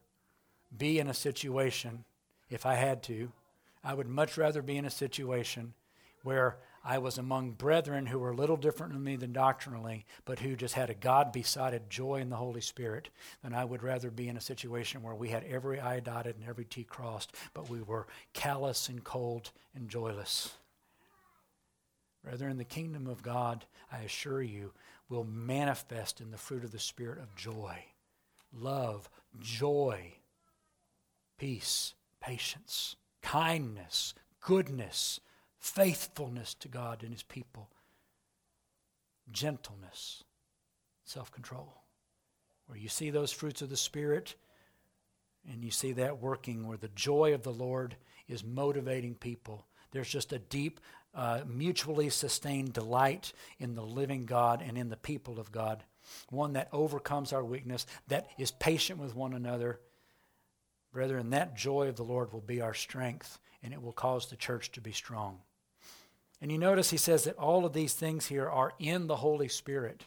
[0.75, 2.03] be in a situation,
[2.49, 3.31] if I had to,
[3.83, 5.75] I would much rather be in a situation
[6.23, 10.39] where I was among brethren who were a little different than me than doctrinally, but
[10.39, 13.09] who just had a God besotted joy in the Holy Spirit,
[13.43, 16.47] than I would rather be in a situation where we had every I dotted and
[16.47, 20.53] every T crossed, but we were callous and cold and joyless.
[22.23, 24.73] Rather, in the kingdom of God, I assure you,
[25.09, 27.83] will manifest in the fruit of the Spirit of joy,
[28.53, 30.13] love, joy,
[31.37, 35.19] peace, patience, kindness, goodness,
[35.59, 37.69] faithfulness to God and His people,
[39.31, 40.23] gentleness,
[41.03, 41.83] self control.
[42.67, 44.35] Where you see those fruits of the Spirit,
[45.49, 47.95] and you see that working where the joy of the Lord
[48.27, 49.65] is motivating people.
[49.91, 50.79] There's just a deep,
[51.15, 55.83] uh, mutually sustained delight in the living God and in the people of God.
[56.29, 59.79] One that overcomes our weakness, that is patient with one another.
[60.91, 64.35] Brethren, that joy of the Lord will be our strength, and it will cause the
[64.35, 65.39] church to be strong.
[66.41, 69.47] And you notice he says that all of these things here are in the Holy
[69.47, 70.05] Spirit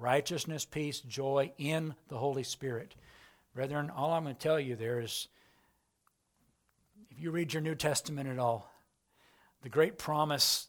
[0.00, 2.94] righteousness, peace, joy in the Holy Spirit.
[3.54, 5.28] Brethren, all I'm going to tell you there is
[7.10, 8.72] if you read your New Testament at all,
[9.62, 10.68] the great promise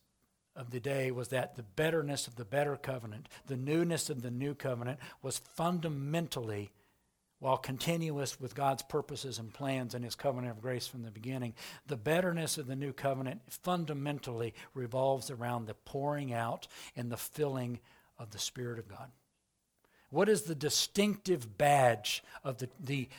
[0.56, 4.32] of the day was that the betterness of the better covenant, the newness of the
[4.32, 6.72] new covenant, was fundamentally
[7.42, 11.56] while continuous with God's purposes and plans and his covenant of grace from the beginning,
[11.88, 17.80] the betterness of the new covenant fundamentally revolves around the pouring out and the filling
[18.20, 19.10] of the Spirit of God.
[20.12, 23.10] What is the distinctive badge of the, the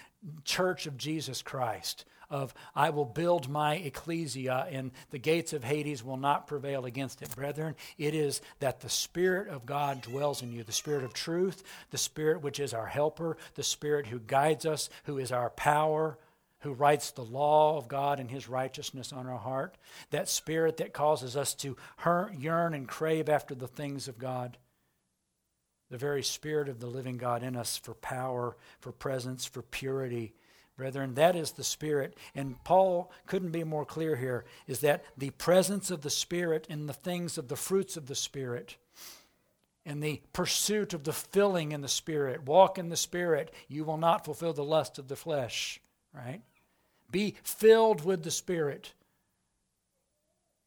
[0.44, 2.04] church of Jesus Christ?
[2.32, 7.22] Of I will build my ecclesia and the gates of Hades will not prevail against
[7.22, 7.34] it.
[7.36, 11.62] Brethren, it is that the Spirit of God dwells in you, the Spirit of truth,
[11.90, 16.18] the Spirit which is our helper, the Spirit who guides us, who is our power,
[16.60, 19.76] who writes the law of God and his righteousness on our heart,
[20.10, 21.76] that Spirit that causes us to
[22.36, 24.56] yearn and crave after the things of God
[25.92, 30.32] the very Spirit of the living God in us for power, for presence, for purity,
[30.82, 32.16] Brethren, that is the Spirit.
[32.34, 36.86] And Paul couldn't be more clear here is that the presence of the Spirit in
[36.86, 38.78] the things of the fruits of the Spirit
[39.86, 43.96] and the pursuit of the filling in the Spirit, walk in the Spirit, you will
[43.96, 45.80] not fulfill the lust of the flesh,
[46.12, 46.40] right?
[47.12, 48.92] Be filled with the Spirit,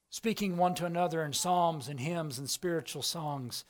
[0.10, 3.66] speaking one to another in psalms and hymns and spiritual songs,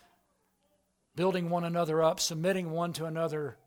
[1.15, 3.57] building one another up, submitting one to another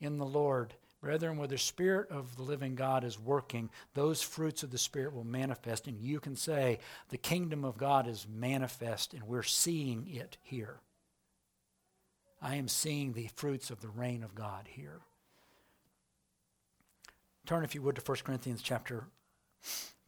[0.00, 0.72] in the Lord
[1.04, 5.12] Brethren, where the Spirit of the living God is working, those fruits of the Spirit
[5.12, 6.78] will manifest, and you can say,
[7.10, 10.80] The kingdom of God is manifest, and we're seeing it here.
[12.40, 15.00] I am seeing the fruits of the reign of God here.
[17.44, 19.04] Turn, if you would, to 1 Corinthians chapter,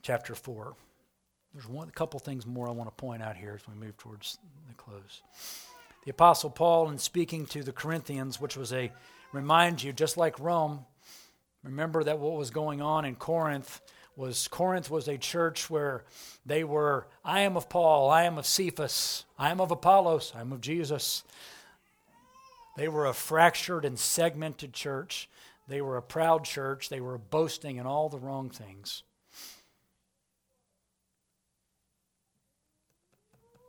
[0.01, 0.77] chapter 4.
[1.53, 3.99] There's one, a couple things more I want to point out here as we move
[3.99, 5.21] towards the close.
[6.07, 8.91] The Apostle Paul, in speaking to the Corinthians, which was a
[9.33, 10.85] remind you, just like Rome,
[11.63, 13.81] remember that what was going on in Corinth
[14.17, 16.05] was Corinth was a church where
[16.47, 20.41] they were, I am of Paul, I am of Cephas, I am of Apollos, I
[20.41, 21.23] am of Jesus.
[22.77, 25.29] They were a fractured and segmented church.
[25.69, 26.89] They were a proud church.
[26.89, 29.03] They were boasting in all the wrong things.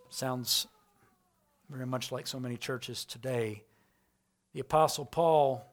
[0.10, 0.68] Sounds
[1.70, 3.64] very much like so many churches today
[4.58, 5.64] the Apostle Paul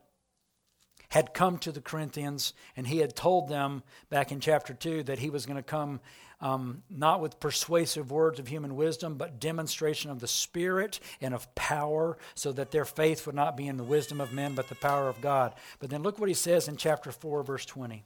[1.08, 5.20] had come to the Corinthians and he had told them back in chapter 2 that
[5.20, 6.00] he was going to come
[6.42, 11.54] um, not with persuasive words of human wisdom, but demonstration of the Spirit and of
[11.54, 14.74] power, so that their faith would not be in the wisdom of men, but the
[14.74, 15.54] power of God.
[15.78, 18.04] But then look what he says in chapter 4, verse 20.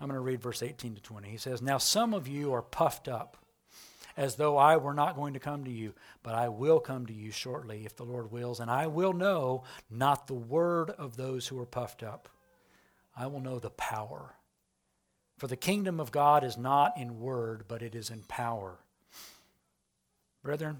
[0.00, 1.28] I'm going to read verse 18 to 20.
[1.28, 3.36] He says, Now some of you are puffed up
[4.16, 7.12] as though I were not going to come to you, but I will come to
[7.12, 11.46] you shortly, if the Lord wills, and I will know not the word of those
[11.46, 12.28] who are puffed up.
[13.16, 14.34] I will know the power.
[15.38, 18.78] For the kingdom of God is not in word, but it is in power.
[20.42, 20.78] Brethren,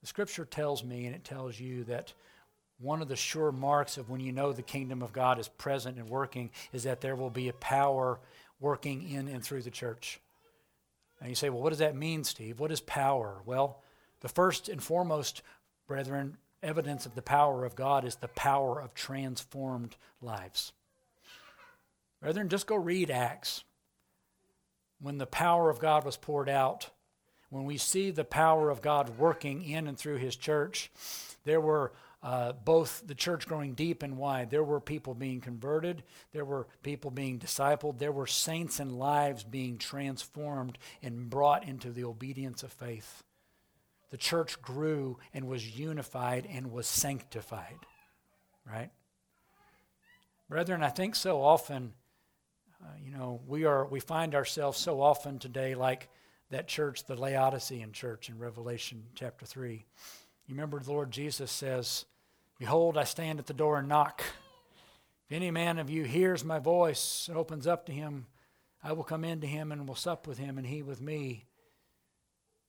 [0.00, 2.12] the scripture tells me, and it tells you, that
[2.78, 5.98] one of the sure marks of when you know the kingdom of God is present
[5.98, 8.20] and working is that there will be a power
[8.60, 10.20] working in and through the church.
[11.20, 12.60] And you say, well, what does that mean, Steve?
[12.60, 13.42] What is power?
[13.44, 13.82] Well,
[14.20, 15.42] the first and foremost,
[15.86, 20.72] brethren, evidence of the power of God is the power of transformed lives.
[22.20, 23.64] Brethren, just go read Acts.
[25.00, 26.90] When the power of God was poured out,
[27.50, 30.90] when we see the power of God working in and through His church,
[31.44, 31.92] there were
[32.22, 34.50] uh, both the church growing deep and wide.
[34.50, 36.02] There were people being converted,
[36.32, 41.90] there were people being discipled, there were saints and lives being transformed and brought into
[41.90, 43.22] the obedience of faith.
[44.10, 47.78] The church grew and was unified and was sanctified.
[48.66, 48.90] Right?
[50.48, 51.92] Brethren, I think so often,
[52.82, 56.08] uh, you know, we are we find ourselves so often today like
[56.50, 59.84] that church, the Laodicean church in Revelation chapter 3.
[60.48, 62.06] You remember the Lord Jesus says,
[62.58, 64.22] Behold, I stand at the door and knock.
[65.28, 68.26] If any man of you hears my voice and opens up to him,
[68.82, 71.44] I will come into him and will sup with him and he with me.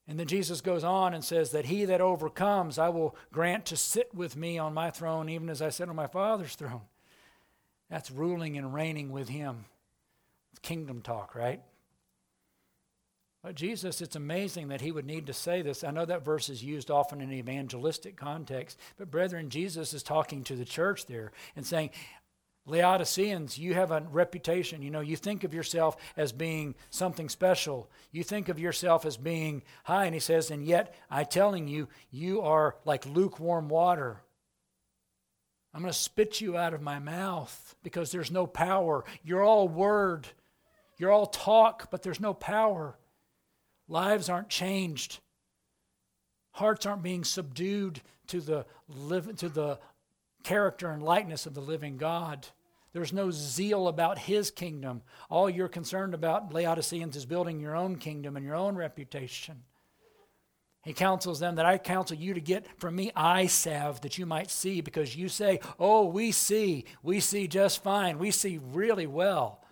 [0.10, 3.78] And then Jesus goes on and says that he that overcomes, I will grant to
[3.78, 6.82] sit with me on my throne, even as I sit on my Father's throne.
[7.90, 9.66] That's ruling and reigning with him.
[10.52, 11.62] It's kingdom talk, right?
[13.42, 15.84] But Jesus, it's amazing that he would need to say this.
[15.86, 20.44] I know that verse is used often in evangelistic context, but brethren, Jesus is talking
[20.44, 21.92] to the church there and saying,
[22.66, 24.82] Laodiceans, you have a reputation.
[24.82, 27.90] You know, you think of yourself as being something special.
[28.12, 30.06] You think of yourself as being high.
[30.06, 34.22] And he says, and yet I telling you, you are like lukewarm water.
[35.74, 39.06] I'm going to spit you out of my mouth because there's no power.
[39.24, 40.28] You're all word.
[40.98, 42.99] You're all talk, but there's no power.
[43.90, 45.20] Lives aren't changed.
[46.52, 49.80] Hearts aren't being subdued to the, live, to the
[50.44, 52.48] character and likeness of the living God.
[52.94, 55.02] There's no zeal about his kingdom.
[55.30, 59.64] All you're concerned about, Laodiceans, is building your own kingdom and your own reputation.
[60.84, 64.26] He counsels them that I counsel you to get from me eye salve that you
[64.26, 69.08] might see, because you say, Oh, we see, we see just fine, we see really
[69.08, 69.64] well.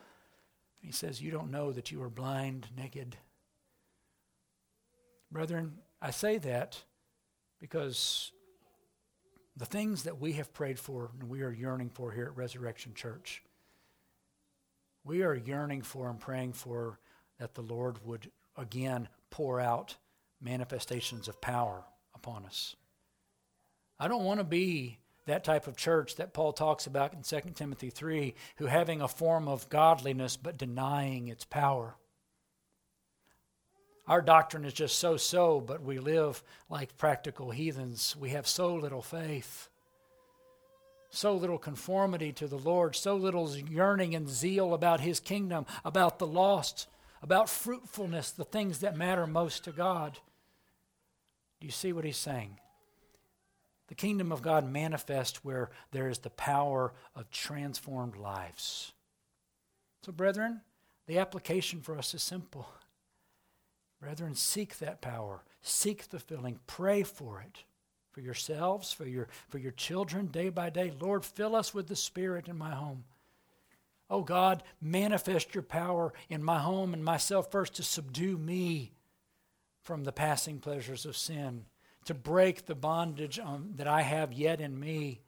[0.80, 3.16] He says, You don't know that you are blind, naked.
[5.32, 6.84] Brethren, I say that
[7.60, 8.32] because
[9.56, 12.94] the things that we have prayed for and we are yearning for here at Resurrection
[12.94, 13.44] Church,
[15.04, 17.00] we are yearning for and praying for
[17.40, 19.96] that the Lord would again pour out
[20.42, 22.76] manifestations of power upon us.
[24.00, 27.52] I don't want to be that type of church that Paul talks about in 2
[27.54, 31.96] Timothy 3, who having a form of godliness but denying its power.
[34.08, 38.16] Our doctrine is just so so, but we live like practical heathens.
[38.18, 39.68] We have so little faith,
[41.10, 46.20] so little conformity to the Lord, so little yearning and zeal about His kingdom, about
[46.20, 46.88] the lost,
[47.22, 50.20] about fruitfulness, the things that matter most to God.
[51.60, 52.60] Do you see what He's saying?
[53.88, 58.94] The kingdom of God manifests where there is the power of transformed lives.
[60.06, 60.62] So, brethren,
[61.08, 62.68] the application for us is simple.
[64.00, 67.64] Brethren, seek that power, seek the filling, pray for it
[68.12, 70.92] for yourselves, for your, for your children, day by day.
[71.00, 73.04] Lord, fill us with the Spirit in my home.
[74.10, 78.92] Oh God, manifest your power in my home and myself first to subdue me
[79.84, 81.66] from the passing pleasures of sin,
[82.06, 85.22] to break the bondage um, that I have yet in me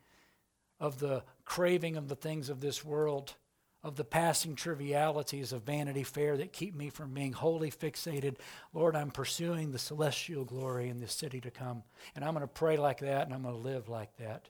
[0.80, 3.36] of the craving of the things of this world
[3.82, 8.36] of the passing trivialities of Vanity Fair that keep me from being wholly fixated.
[8.74, 11.84] Lord, I'm pursuing the celestial glory in this city to come.
[12.16, 14.50] And I'm going to pray like that and I'm going to live like that.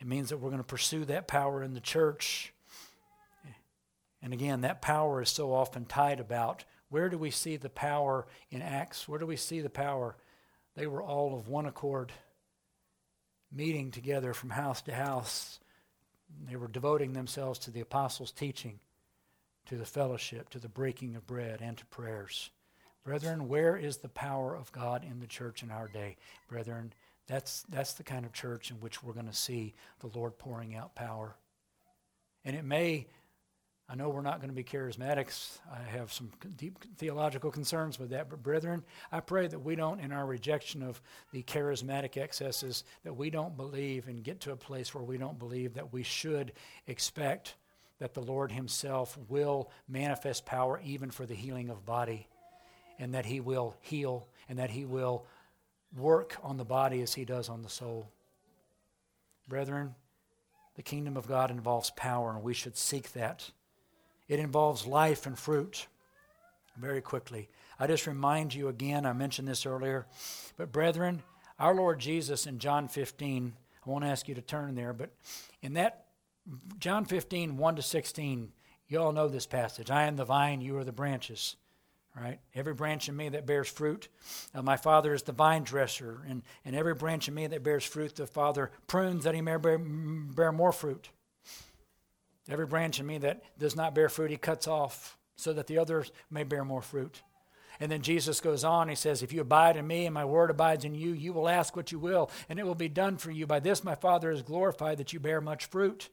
[0.00, 2.52] It means that we're going to pursue that power in the church.
[4.22, 8.26] And again, that power is so often tied about where do we see the power
[8.50, 9.08] in Acts?
[9.08, 10.16] Where do we see the power?
[10.76, 12.12] They were all of one accord,
[13.50, 15.58] meeting together from house to house
[16.48, 18.80] they were devoting themselves to the apostles' teaching,
[19.66, 22.50] to the fellowship, to the breaking of bread, and to prayers.
[23.04, 26.16] Brethren, where is the power of God in the church in our day?
[26.48, 26.92] Brethren,
[27.26, 30.74] that's, that's the kind of church in which we're going to see the Lord pouring
[30.74, 31.36] out power.
[32.44, 33.06] And it may
[33.88, 35.58] I know we're not going to be charismatics.
[35.72, 38.28] I have some deep theological concerns with that.
[38.28, 38.82] But, brethren,
[39.12, 43.56] I pray that we don't, in our rejection of the charismatic excesses, that we don't
[43.56, 46.52] believe and get to a place where we don't believe that we should
[46.88, 47.54] expect
[48.00, 52.26] that the Lord Himself will manifest power even for the healing of body,
[52.98, 55.26] and that He will heal, and that He will
[55.96, 58.10] work on the body as He does on the soul.
[59.48, 59.94] Brethren,
[60.74, 63.52] the kingdom of God involves power, and we should seek that.
[64.28, 65.86] It involves life and fruit.
[66.76, 67.48] Very quickly,
[67.78, 70.06] I just remind you again, I mentioned this earlier,
[70.58, 71.22] but brethren,
[71.58, 73.54] our Lord Jesus in John 15,
[73.86, 75.10] I won't ask you to turn there, but
[75.62, 76.06] in that
[76.78, 78.52] John 15, 1 to 16.
[78.88, 79.90] You all know this passage.
[79.90, 81.56] I am the vine, you are the branches.
[82.14, 82.38] Right?
[82.54, 84.08] Every branch in me that bears fruit,
[84.54, 87.84] uh, my Father is the vine dresser, and, and every branch in me that bears
[87.84, 91.10] fruit, the Father prunes that he may bear, bear more fruit.
[92.48, 95.78] Every branch in me that does not bear fruit, he cuts off so that the
[95.78, 97.22] others may bear more fruit.
[97.78, 100.50] And then Jesus goes on, he says, If you abide in me and my word
[100.50, 103.30] abides in you, you will ask what you will, and it will be done for
[103.30, 103.46] you.
[103.46, 106.08] By this my Father is glorified that you bear much fruit.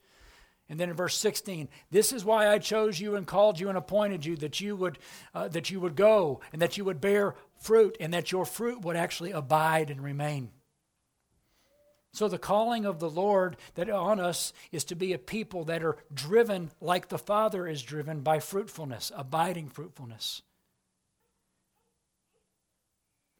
[0.69, 3.77] And then in verse 16, this is why I chose you and called you and
[3.77, 4.97] appointed you that you would
[5.33, 8.81] uh, that you would go and that you would bear fruit and that your fruit
[8.81, 10.51] would actually abide and remain.
[12.13, 15.83] So the calling of the Lord that on us is to be a people that
[15.83, 20.43] are driven like the Father is driven by fruitfulness, abiding fruitfulness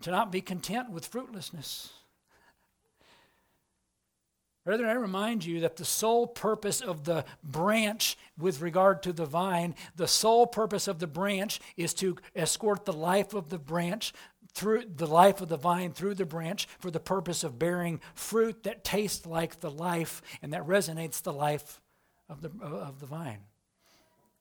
[0.04, 1.90] to not be content with fruitlessness.
[4.66, 9.26] Rather, I remind you that the sole purpose of the branch with regard to the
[9.26, 14.14] vine, the sole purpose of the branch is to escort the life of the branch
[14.54, 18.64] through the life of the vine through the branch for the purpose of bearing fruit
[18.64, 21.82] that tastes like the life and that resonates the life
[22.30, 23.40] of the, of the vine.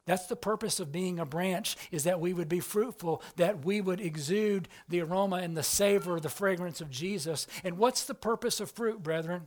[0.05, 3.81] That's the purpose of being a branch, is that we would be fruitful, that we
[3.81, 7.47] would exude the aroma and the savor, the fragrance of Jesus.
[7.63, 9.43] And what's the purpose of fruit, brethren?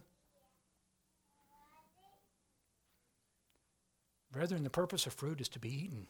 [4.32, 6.08] Brethren, the purpose of fruit is to be eaten.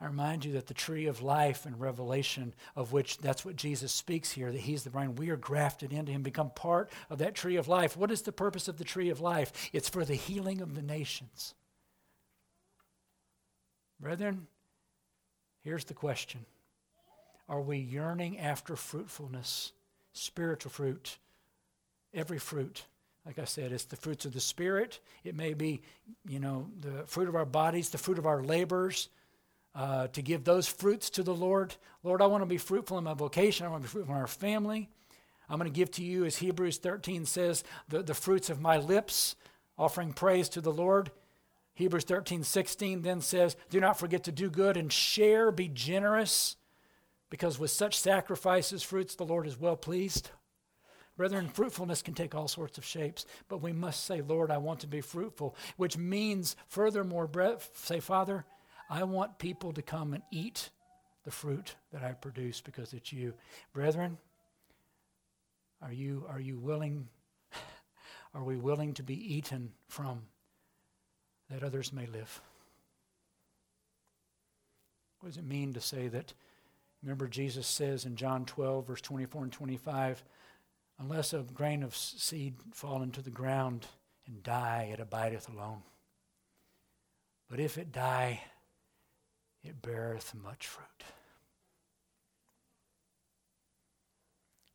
[0.00, 3.92] I remind you that the tree of life and revelation, of which that's what Jesus
[3.92, 7.34] speaks here, that He's the vine, we are grafted into Him, become part of that
[7.34, 7.96] tree of life.
[7.96, 9.70] What is the purpose of the tree of life?
[9.72, 11.54] It's for the healing of the nations.
[13.98, 14.46] Brethren,
[15.64, 16.44] here's the question
[17.48, 19.72] Are we yearning after fruitfulness,
[20.12, 21.16] spiritual fruit?
[22.12, 22.84] Every fruit.
[23.24, 25.00] Like I said, it's the fruits of the Spirit.
[25.24, 25.82] It may be,
[26.28, 29.08] you know, the fruit of our bodies, the fruit of our labors,
[29.76, 31.74] uh, to give those fruits to the Lord.
[32.02, 33.66] Lord, I want to be fruitful in my vocation.
[33.66, 34.88] I want to be fruitful in our family.
[35.50, 38.78] I'm going to give to you, as Hebrews 13 says, the, the fruits of my
[38.78, 39.36] lips,
[39.78, 41.10] offering praise to the Lord.
[41.74, 46.56] Hebrews 13, 16 then says, Do not forget to do good and share, be generous,
[47.28, 50.30] because with such sacrifices, fruits, the Lord is well pleased.
[51.18, 54.80] Brethren, fruitfulness can take all sorts of shapes, but we must say, Lord, I want
[54.80, 57.28] to be fruitful, which means, furthermore,
[57.74, 58.46] say, Father,
[58.88, 60.70] I want people to come and eat
[61.24, 63.34] the fruit that I produce because it's you.
[63.72, 64.18] Brethren,
[65.82, 67.08] are you, are you willing?
[68.34, 70.22] Are we willing to be eaten from?
[71.50, 72.40] that others may live.
[75.20, 76.32] What does it mean to say that?
[77.02, 80.24] Remember, Jesus says in John 12, verse 24 and 25,
[80.98, 83.86] unless a grain of seed fall into the ground
[84.26, 85.82] and die, it abideth alone.
[87.48, 88.42] But if it die,
[89.66, 90.86] it beareth much fruit.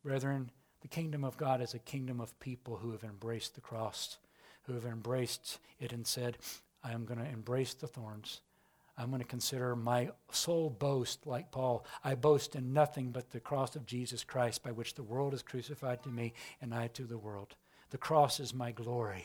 [0.04, 4.18] Brethren, the kingdom of God is a kingdom of people who have embraced the cross
[4.64, 6.38] who have embraced it and said,
[6.84, 8.42] I am going to embrace the thorns.
[8.98, 11.86] I'm going to consider my sole boast, like Paul.
[12.04, 15.42] I boast in nothing but the cross of Jesus Christ, by which the world is
[15.42, 17.56] crucified to me and I to the world.
[17.90, 19.24] The cross is my glory.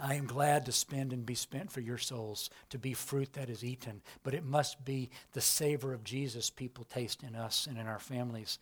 [0.00, 3.50] I am glad to spend and be spent for your souls, to be fruit that
[3.50, 7.78] is eaten, but it must be the savor of Jesus people taste in us and
[7.78, 8.58] in our families.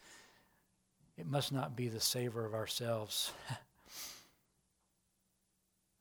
[1.17, 3.33] It must not be the savor of ourselves.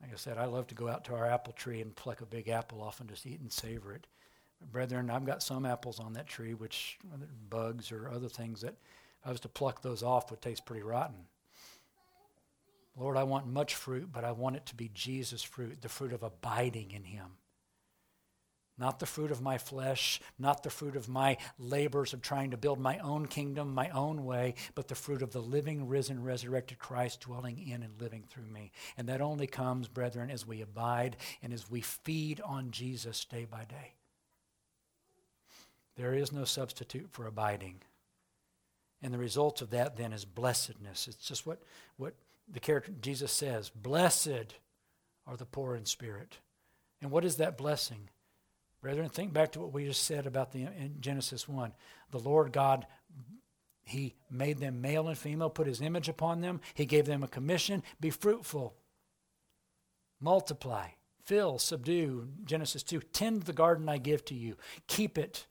[0.02, 2.26] Like I said, I love to go out to our apple tree and pluck a
[2.26, 4.08] big apple off and just eat and savor it.
[4.60, 6.98] But brethren, I've got some apples on that tree, which
[7.50, 8.76] bugs or other things that
[9.22, 11.26] if I was to pluck those off would taste pretty rotten.
[13.00, 16.12] Lord, I want much fruit, but I want it to be Jesus' fruit, the fruit
[16.12, 17.38] of abiding in Him.
[18.78, 22.58] Not the fruit of my flesh, not the fruit of my labors of trying to
[22.58, 26.80] build my own kingdom, my own way, but the fruit of the living, risen, resurrected
[26.80, 28.72] Christ dwelling in and living through me.
[28.98, 33.46] And that only comes, brethren, as we abide and as we feed on Jesus day
[33.50, 33.94] by day.
[35.96, 37.82] There is no substitute for abiding.
[39.02, 41.08] And the result of that then is blessedness.
[41.08, 41.62] It's just what,
[41.98, 42.14] what
[42.52, 44.56] the character Jesus says Blessed
[45.28, 46.40] are the poor in spirit.
[47.02, 48.10] And what is that blessing?
[48.82, 51.74] Brethren, think back to what we just said about the in Genesis 1.
[52.12, 52.88] The Lord God,
[53.84, 56.62] He made them male and female, put His image upon them.
[56.74, 58.76] He gave them a commission be fruitful,
[60.20, 60.88] multiply,
[61.24, 62.30] fill, subdue.
[62.46, 64.56] Genesis 2 tend the garden I give to you,
[64.88, 65.46] keep it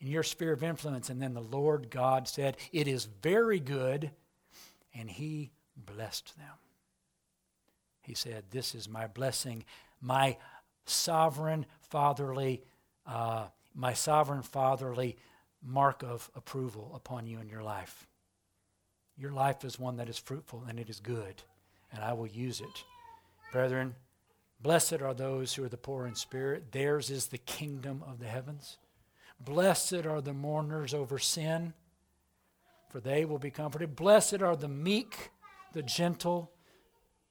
[0.00, 1.10] in your sphere of influence.
[1.10, 4.12] And then the Lord God said, It is very good,
[4.94, 6.54] and He blessed them.
[8.02, 9.64] He said, This is my blessing,
[10.00, 10.36] my
[10.84, 12.62] sovereign fatherly,
[13.06, 15.16] uh, my sovereign fatherly
[15.62, 18.06] mark of approval upon you in your life.
[19.16, 21.42] Your life is one that is fruitful and it is good,
[21.92, 22.84] and I will use it.
[23.52, 23.94] Brethren,
[24.60, 28.26] blessed are those who are the poor in spirit, theirs is the kingdom of the
[28.26, 28.78] heavens.
[29.40, 31.74] Blessed are the mourners over sin,
[32.90, 33.96] for they will be comforted.
[33.96, 35.30] Blessed are the meek,
[35.74, 36.50] the gentle,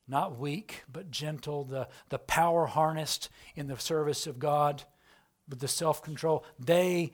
[0.07, 4.83] not weak, but gentle, the, the power harnessed in the service of God,
[5.49, 6.45] with the self control.
[6.59, 7.13] They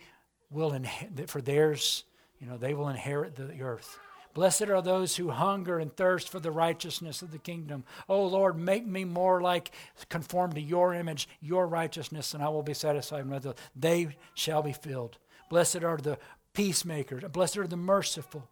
[0.50, 2.04] will, inherit, for theirs,
[2.40, 3.98] you know, they will inherit the earth.
[4.34, 7.84] Blessed are those who hunger and thirst for the righteousness of the kingdom.
[8.08, 9.72] Oh Lord, make me more like,
[10.08, 13.58] conform to your image, your righteousness, and I will be satisfied with it.
[13.76, 15.18] They shall be filled.
[15.50, 16.20] Blessed are the
[16.54, 17.24] peacemakers.
[17.32, 18.48] Blessed are the merciful.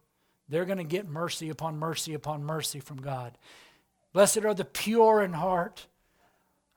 [0.50, 3.38] They're going to get mercy upon mercy upon mercy from God.
[4.14, 5.88] Blessed are the pure in heart.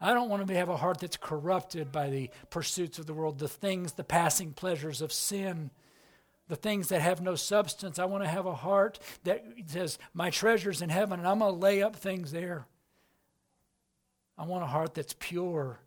[0.01, 3.39] I don't want to have a heart that's corrupted by the pursuits of the world,
[3.39, 5.71] the things, the passing pleasures of sin,
[6.49, 7.99] the things that have no substance.
[7.99, 11.53] I want to have a heart that says, My treasure's in heaven, and I'm going
[11.53, 12.67] to lay up things there.
[14.37, 15.79] I want a heart that's pure.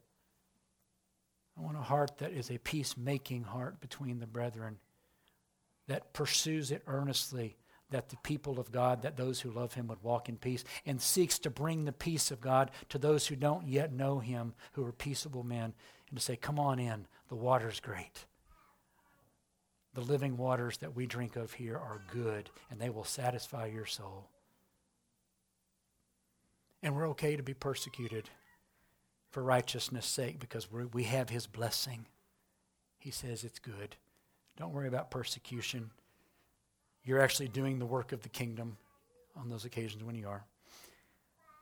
[1.58, 4.78] I want a heart that is a peacemaking heart between the brethren,
[5.88, 7.58] that pursues it earnestly,
[7.94, 11.00] that the people of God, that those who love him would walk in peace, and
[11.00, 14.84] seeks to bring the peace of God to those who don't yet know him, who
[14.84, 15.74] are peaceable men,
[16.10, 18.26] and to say, Come on in, the water's great.
[19.94, 23.86] The living waters that we drink of here are good, and they will satisfy your
[23.86, 24.28] soul.
[26.82, 28.30] And we're okay to be persecuted
[29.30, 32.08] for righteousness' sake because we have his blessing.
[32.98, 33.98] He says it's good.
[34.58, 35.92] Don't worry about persecution
[37.04, 38.78] you're actually doing the work of the kingdom
[39.36, 40.44] on those occasions when you are.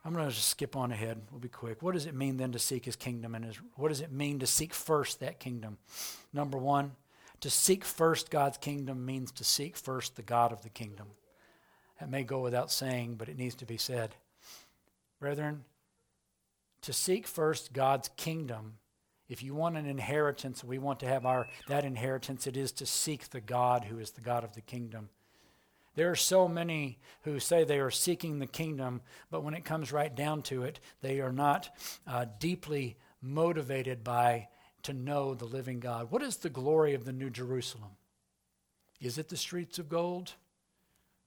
[0.04, 1.20] I'm going to just skip on ahead.
[1.30, 1.80] We'll be quick.
[1.80, 4.40] What does it mean then to seek his kingdom and his what does it mean
[4.40, 5.78] to seek first that kingdom?
[6.32, 6.92] Number 1,
[7.40, 11.08] to seek first God's kingdom means to seek first the God of the kingdom.
[12.00, 14.14] That may go without saying, but it needs to be said.
[15.20, 15.64] Brethren,
[16.82, 18.74] to seek first God's kingdom,
[19.28, 22.86] if you want an inheritance, we want to have our that inheritance, it is to
[22.86, 25.08] seek the God who is the God of the kingdom.
[25.94, 29.92] There are so many who say they are seeking the kingdom, but when it comes
[29.92, 31.70] right down to it, they are not
[32.06, 34.48] uh, deeply motivated by
[34.84, 36.10] to know the living God.
[36.10, 37.90] What is the glory of the New Jerusalem?
[39.00, 40.32] Is it the streets of gold?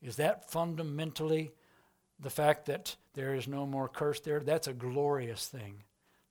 [0.02, 1.52] Is that fundamentally
[2.20, 4.40] the fact that there is no more curse there?
[4.40, 5.84] That's a glorious thing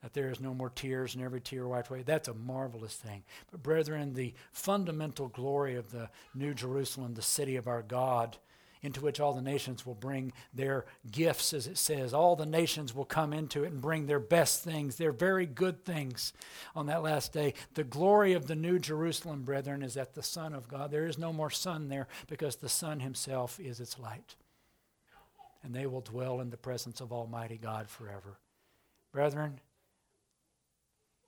[0.04, 2.02] that there is no more tears and every tear wiped away.
[2.02, 3.24] That's a marvelous thing.
[3.50, 8.36] But, brethren, the fundamental glory of the New Jerusalem, the city of our God,
[8.82, 12.12] into which all the nations will bring their gifts, as it says.
[12.12, 15.86] All the nations will come into it and bring their best things, their very good
[15.86, 16.34] things
[16.76, 17.54] on that last day.
[17.72, 21.16] The glory of the New Jerusalem, brethren, is that the Son of God, there is
[21.16, 24.34] no more sun there because the Son Himself is its light.
[25.62, 28.36] And they will dwell in the presence of Almighty God forever.
[29.12, 29.60] Brethren,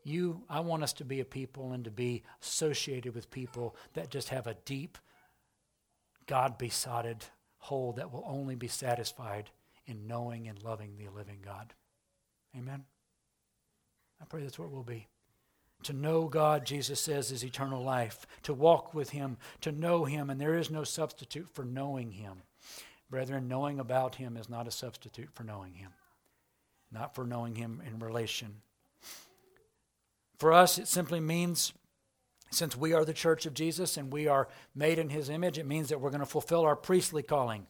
[0.06, 4.10] you i want us to be a people and to be associated with people that
[4.10, 4.98] just have a deep
[6.26, 7.24] god besotted
[7.58, 9.50] hole that will only be satisfied
[9.86, 11.74] in knowing and loving the living god.
[12.56, 12.84] Amen?
[14.20, 15.08] I pray that's what we'll be.
[15.84, 18.26] To know god jesus says is eternal life.
[18.44, 22.42] To walk with him to know him and there is no substitute for knowing him.
[23.10, 25.90] Brethren knowing about him is not a substitute for knowing him
[26.92, 28.54] not for knowing him in relation
[30.38, 31.72] for us, it simply means
[32.50, 35.66] since we are the church of Jesus and we are made in his image, it
[35.66, 37.66] means that we're going to fulfill our priestly calling.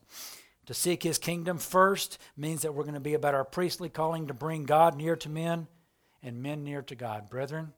[0.67, 4.27] To seek his kingdom first means that we're going to be about our priestly calling
[4.27, 5.69] to bring God near to men
[6.23, 7.31] and men near to God.
[7.31, 7.73] Brethren,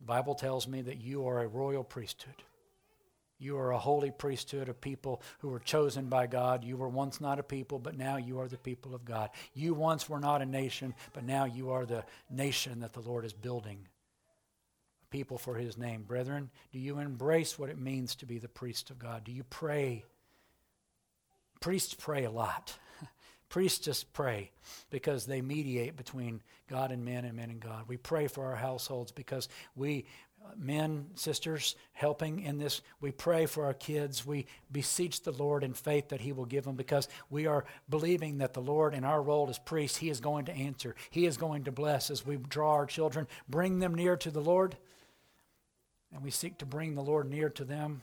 [0.00, 2.34] the Bible tells me that you are a royal priesthood.
[3.42, 6.62] You are a holy priesthood of people who were chosen by God.
[6.62, 9.30] You were once not a people, but now you are the people of God.
[9.52, 13.24] You once were not a nation, but now you are the nation that the Lord
[13.24, 13.88] is building.
[15.02, 16.04] A people for his name.
[16.04, 19.24] Brethren, do you embrace what it means to be the priest of God?
[19.24, 20.04] Do you pray?
[21.60, 22.78] Priests pray a lot.
[23.48, 24.52] Priests just pray
[24.90, 27.84] because they mediate between God and men and men and God.
[27.88, 30.06] We pray for our households because we
[30.56, 32.82] men, sisters, helping in this.
[33.00, 34.26] We pray for our kids.
[34.26, 38.38] We beseech the Lord in faith that He will give them because we are believing
[38.38, 40.94] that the Lord, in our role as priests, He is going to answer.
[41.10, 44.40] He is going to bless as we draw our children, bring them near to the
[44.40, 44.76] Lord.
[46.12, 48.02] And we seek to bring the Lord near to them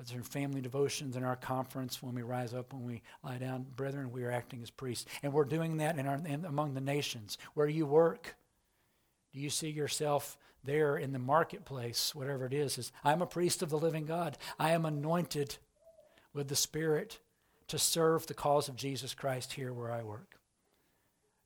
[0.00, 3.66] whether in family devotions, in our conference, when we rise up, when we lie down,
[3.76, 5.04] brethren, we are acting as priests.
[5.22, 7.36] And we're doing that in our, in, among the nations.
[7.52, 8.34] Where you work,
[9.34, 12.78] do you see yourself there in the marketplace, whatever it is?
[12.78, 14.38] Is I'm a priest of the living God.
[14.58, 15.56] I am anointed
[16.32, 17.18] with the Spirit
[17.68, 20.40] to serve the cause of Jesus Christ here where I work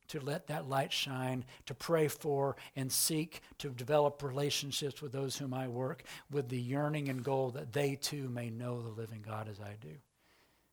[0.09, 5.37] to let that light shine, to pray for and seek to develop relationships with those
[5.37, 9.23] whom I work with the yearning and goal that they too may know the living
[9.27, 9.95] God as I do.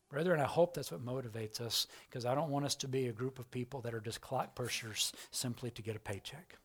[0.10, 3.14] Brethren, I hope that's what motivates us because I don't want us to be a
[3.14, 6.58] group of people that are just clock pushers simply to get a paycheck.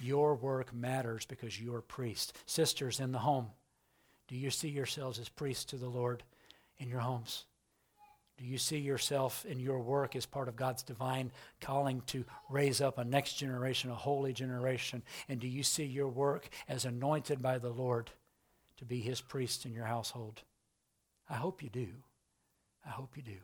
[0.00, 2.32] Your work matters because you're priests.
[2.46, 3.48] Sisters in the home,
[4.28, 6.22] do you see yourselves as priests to the Lord
[6.78, 7.44] in your homes?
[8.38, 11.30] Do you see yourself in your work as part of God's divine
[11.60, 15.02] calling to raise up a next generation, a holy generation?
[15.28, 18.10] And do you see your work as anointed by the Lord
[18.78, 20.40] to be his priest in your household?
[21.28, 21.88] I hope you do.
[22.86, 23.36] I hope you do.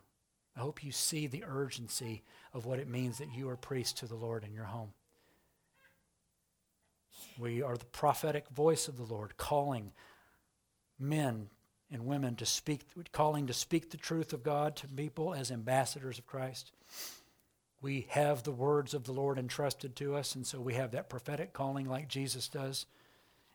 [0.57, 2.23] I hope you see the urgency
[2.55, 4.95] of what it means that you are priest to the Lord in your home.
[7.39, 9.93] We are the prophetic voice of the Lord, calling
[10.99, 11.49] men
[11.91, 16.19] and women to speak, calling to speak the truth of God to people as ambassadors
[16.19, 16.73] of Christ.
[17.83, 21.11] We have the words of the Lord entrusted to us, and so we have that
[21.11, 22.87] prophetic calling like Jesus does.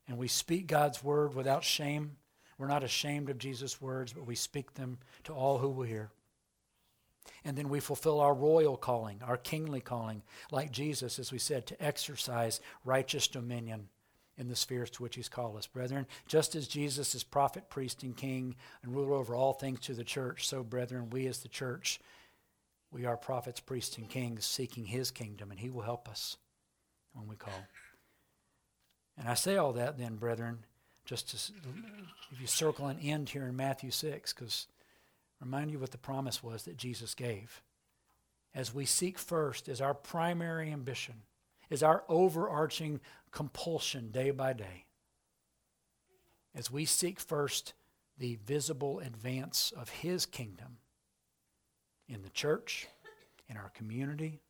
[0.08, 2.18] And we speak God's word without shame.
[2.58, 6.12] We're not ashamed of Jesus' words, but we speak them to all who will hear.
[7.44, 11.66] And then we fulfill our royal calling, our kingly calling, like Jesus, as we said,
[11.68, 13.90] to exercise righteous dominion
[14.38, 15.68] in the spheres to which he's called us.
[15.68, 19.94] Brethren, just as Jesus is prophet, priest, and king and ruler over all things to
[19.94, 22.00] the church, so, brethren, we as the church,
[22.92, 26.38] we are prophets, priests, and kings seeking his kingdom, and he will help us
[27.14, 27.54] when we call.
[29.18, 30.66] And I say all that then, brethren,
[31.06, 31.54] just to,
[32.32, 34.68] if you circle an end here in Matthew 6, because
[35.42, 37.62] remind you what the promise was that Jesus gave.
[38.54, 41.24] As we seek first, as our primary ambition,
[41.70, 43.00] is our overarching
[43.32, 44.86] compulsion day by day
[46.54, 47.74] as we seek first
[48.18, 50.78] the visible advance of His kingdom
[52.08, 52.88] in the church,
[53.48, 54.42] in our community,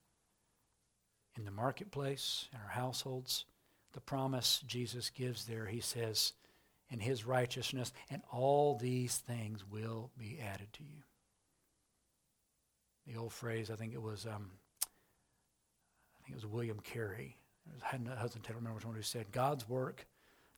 [1.38, 3.46] in the marketplace, in our households.
[3.94, 6.34] The promise Jesus gives there, He says,
[6.92, 11.04] in His righteousness, and all these things will be added to you.
[13.08, 14.52] The old phrase, I think it was, um,
[14.86, 17.38] I think it was William Carey
[17.82, 20.06] Hudson Taylor, remember which one who said, God's work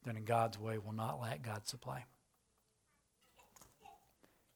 [0.05, 2.05] done in God's way will not lack God's supply.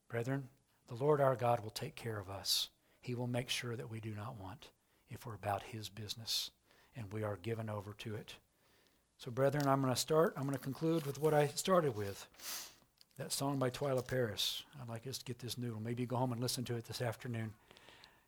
[0.10, 0.50] Brethren,
[0.88, 2.70] the Lord our God will take care of us.
[3.00, 4.70] He will make sure that we do not want
[5.10, 6.52] if we're about His business
[6.96, 8.36] and we are given over to it.
[9.20, 10.34] So, brethren, I'm going to start.
[10.38, 12.28] I'm going to conclude with what I started with
[13.18, 14.62] that song by Twila Paris.
[14.80, 15.80] I'd like us to get this noodle.
[15.80, 17.52] Maybe go home and listen to it this afternoon.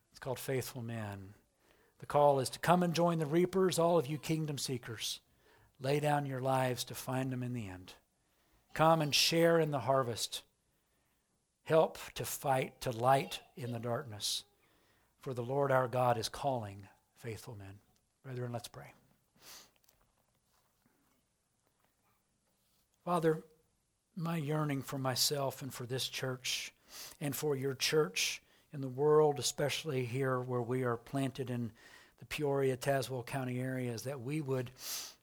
[0.10, 1.36] It's called Faithful Man.
[2.00, 5.20] The call is to come and join the reapers, all of you kingdom seekers.
[5.80, 7.94] Lay down your lives to find them in the end.
[8.74, 10.42] Come and share in the harvest.
[11.66, 14.44] Help to fight, to light in the darkness.
[15.22, 16.88] For the Lord our God is calling
[17.18, 17.76] faithful men.
[18.24, 18.94] Brethren, let's pray.
[23.10, 23.42] Father,
[24.16, 26.72] my yearning for myself and for this church
[27.20, 28.40] and for your church
[28.72, 31.72] in the world, especially here where we are planted in
[32.20, 34.70] the Peoria, Tazewell County area, is that we would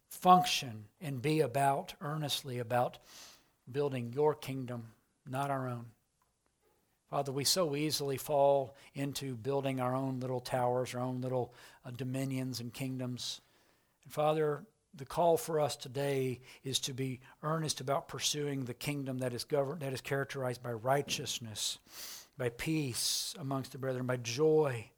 [0.09, 2.99] function and be about, earnestly about,
[3.71, 4.89] building your kingdom,
[5.25, 5.87] not our own.
[7.09, 11.93] Father, we so easily fall into building our own little towers, our own little uh,
[11.93, 13.41] dominions and kingdoms.
[14.03, 14.65] And Father,
[14.97, 19.45] the call for us today is to be earnest about pursuing the kingdom that is
[19.45, 21.79] governed, that is characterized by righteousness
[22.39, 24.91] by peace amongst the brethren, by joy,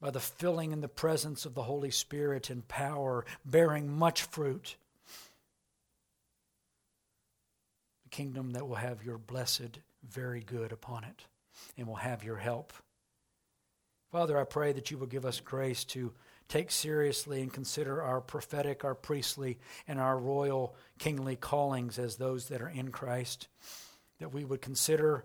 [0.00, 4.76] by the filling in the presence of the Holy Spirit in power, bearing much fruit.
[8.04, 11.24] The kingdom that will have your blessed, very good upon it
[11.76, 12.72] and will have your help.
[14.12, 16.12] Father, I pray that you will give us grace to
[16.48, 22.48] take seriously and consider our prophetic, our priestly, and our royal kingly callings as those
[22.48, 23.48] that are in Christ.
[24.18, 25.24] That we would consider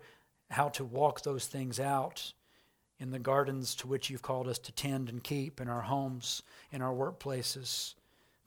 [0.51, 2.34] how to walk those things out
[2.99, 6.43] in the gardens to which you've called us to tend and keep in our homes,
[6.71, 7.95] in our workplaces,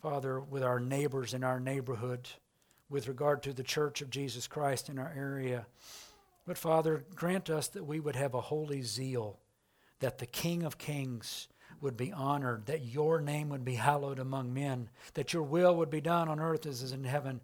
[0.01, 2.29] Father, with our neighbors in our neighborhood,
[2.89, 5.66] with regard to the church of Jesus Christ in our area.
[6.47, 9.41] But Father, grant us that we would have a holy zeal,
[9.99, 11.49] that the King of Kings
[11.81, 15.91] would be honored, that your name would be hallowed among men, that your will would
[15.91, 17.41] be done on earth as is in heaven.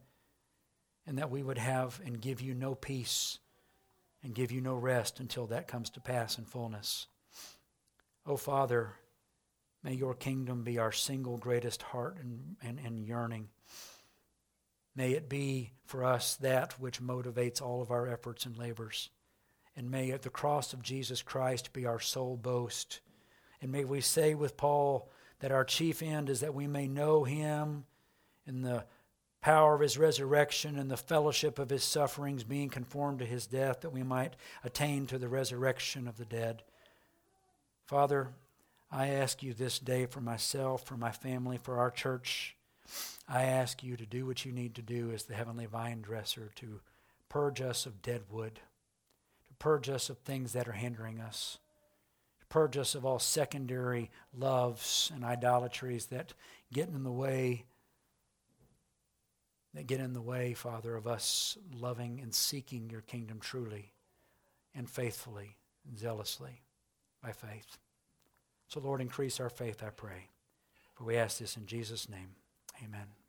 [1.05, 3.41] and that we would have and give you no peace
[4.23, 7.09] and give you no rest until that comes to pass in fullness.
[8.25, 8.95] O oh, Father,
[9.83, 13.49] may your kingdom be our single greatest heart and, and, and yearning.
[14.95, 19.11] May it be for us that which motivates all of our efforts and labors.
[19.75, 23.01] And may the cross of Jesus Christ be our sole boast.
[23.63, 25.09] And may we say with Paul
[25.41, 27.85] that our chief end is that we may know him
[28.47, 28.85] in the
[29.41, 33.81] power of his resurrection and the fellowship of his sufferings, being conformed to his death,
[33.81, 36.63] that we might attain to the resurrection of the dead.
[37.87, 38.29] Father,
[38.91, 42.57] I ask you this day for myself, for my family, for our church.
[43.29, 46.51] I ask you to do what you need to do as the heavenly vine dresser
[46.57, 46.81] to
[47.29, 48.57] purge us of dead wood,
[49.49, 51.59] to purge us of things that are hindering us,
[52.53, 56.35] purge us of all secondary loves and idolatries that
[56.71, 57.65] get in the way
[59.73, 63.95] that get in the way, Father, of us loving and seeking your kingdom truly
[64.75, 65.57] and faithfully
[65.89, 66.61] and zealously
[67.23, 67.79] by faith.
[68.69, 70.29] So, Lord, increase our faith, I pray.
[70.93, 72.35] For we ask this in Jesus' name.
[72.85, 73.22] Amen.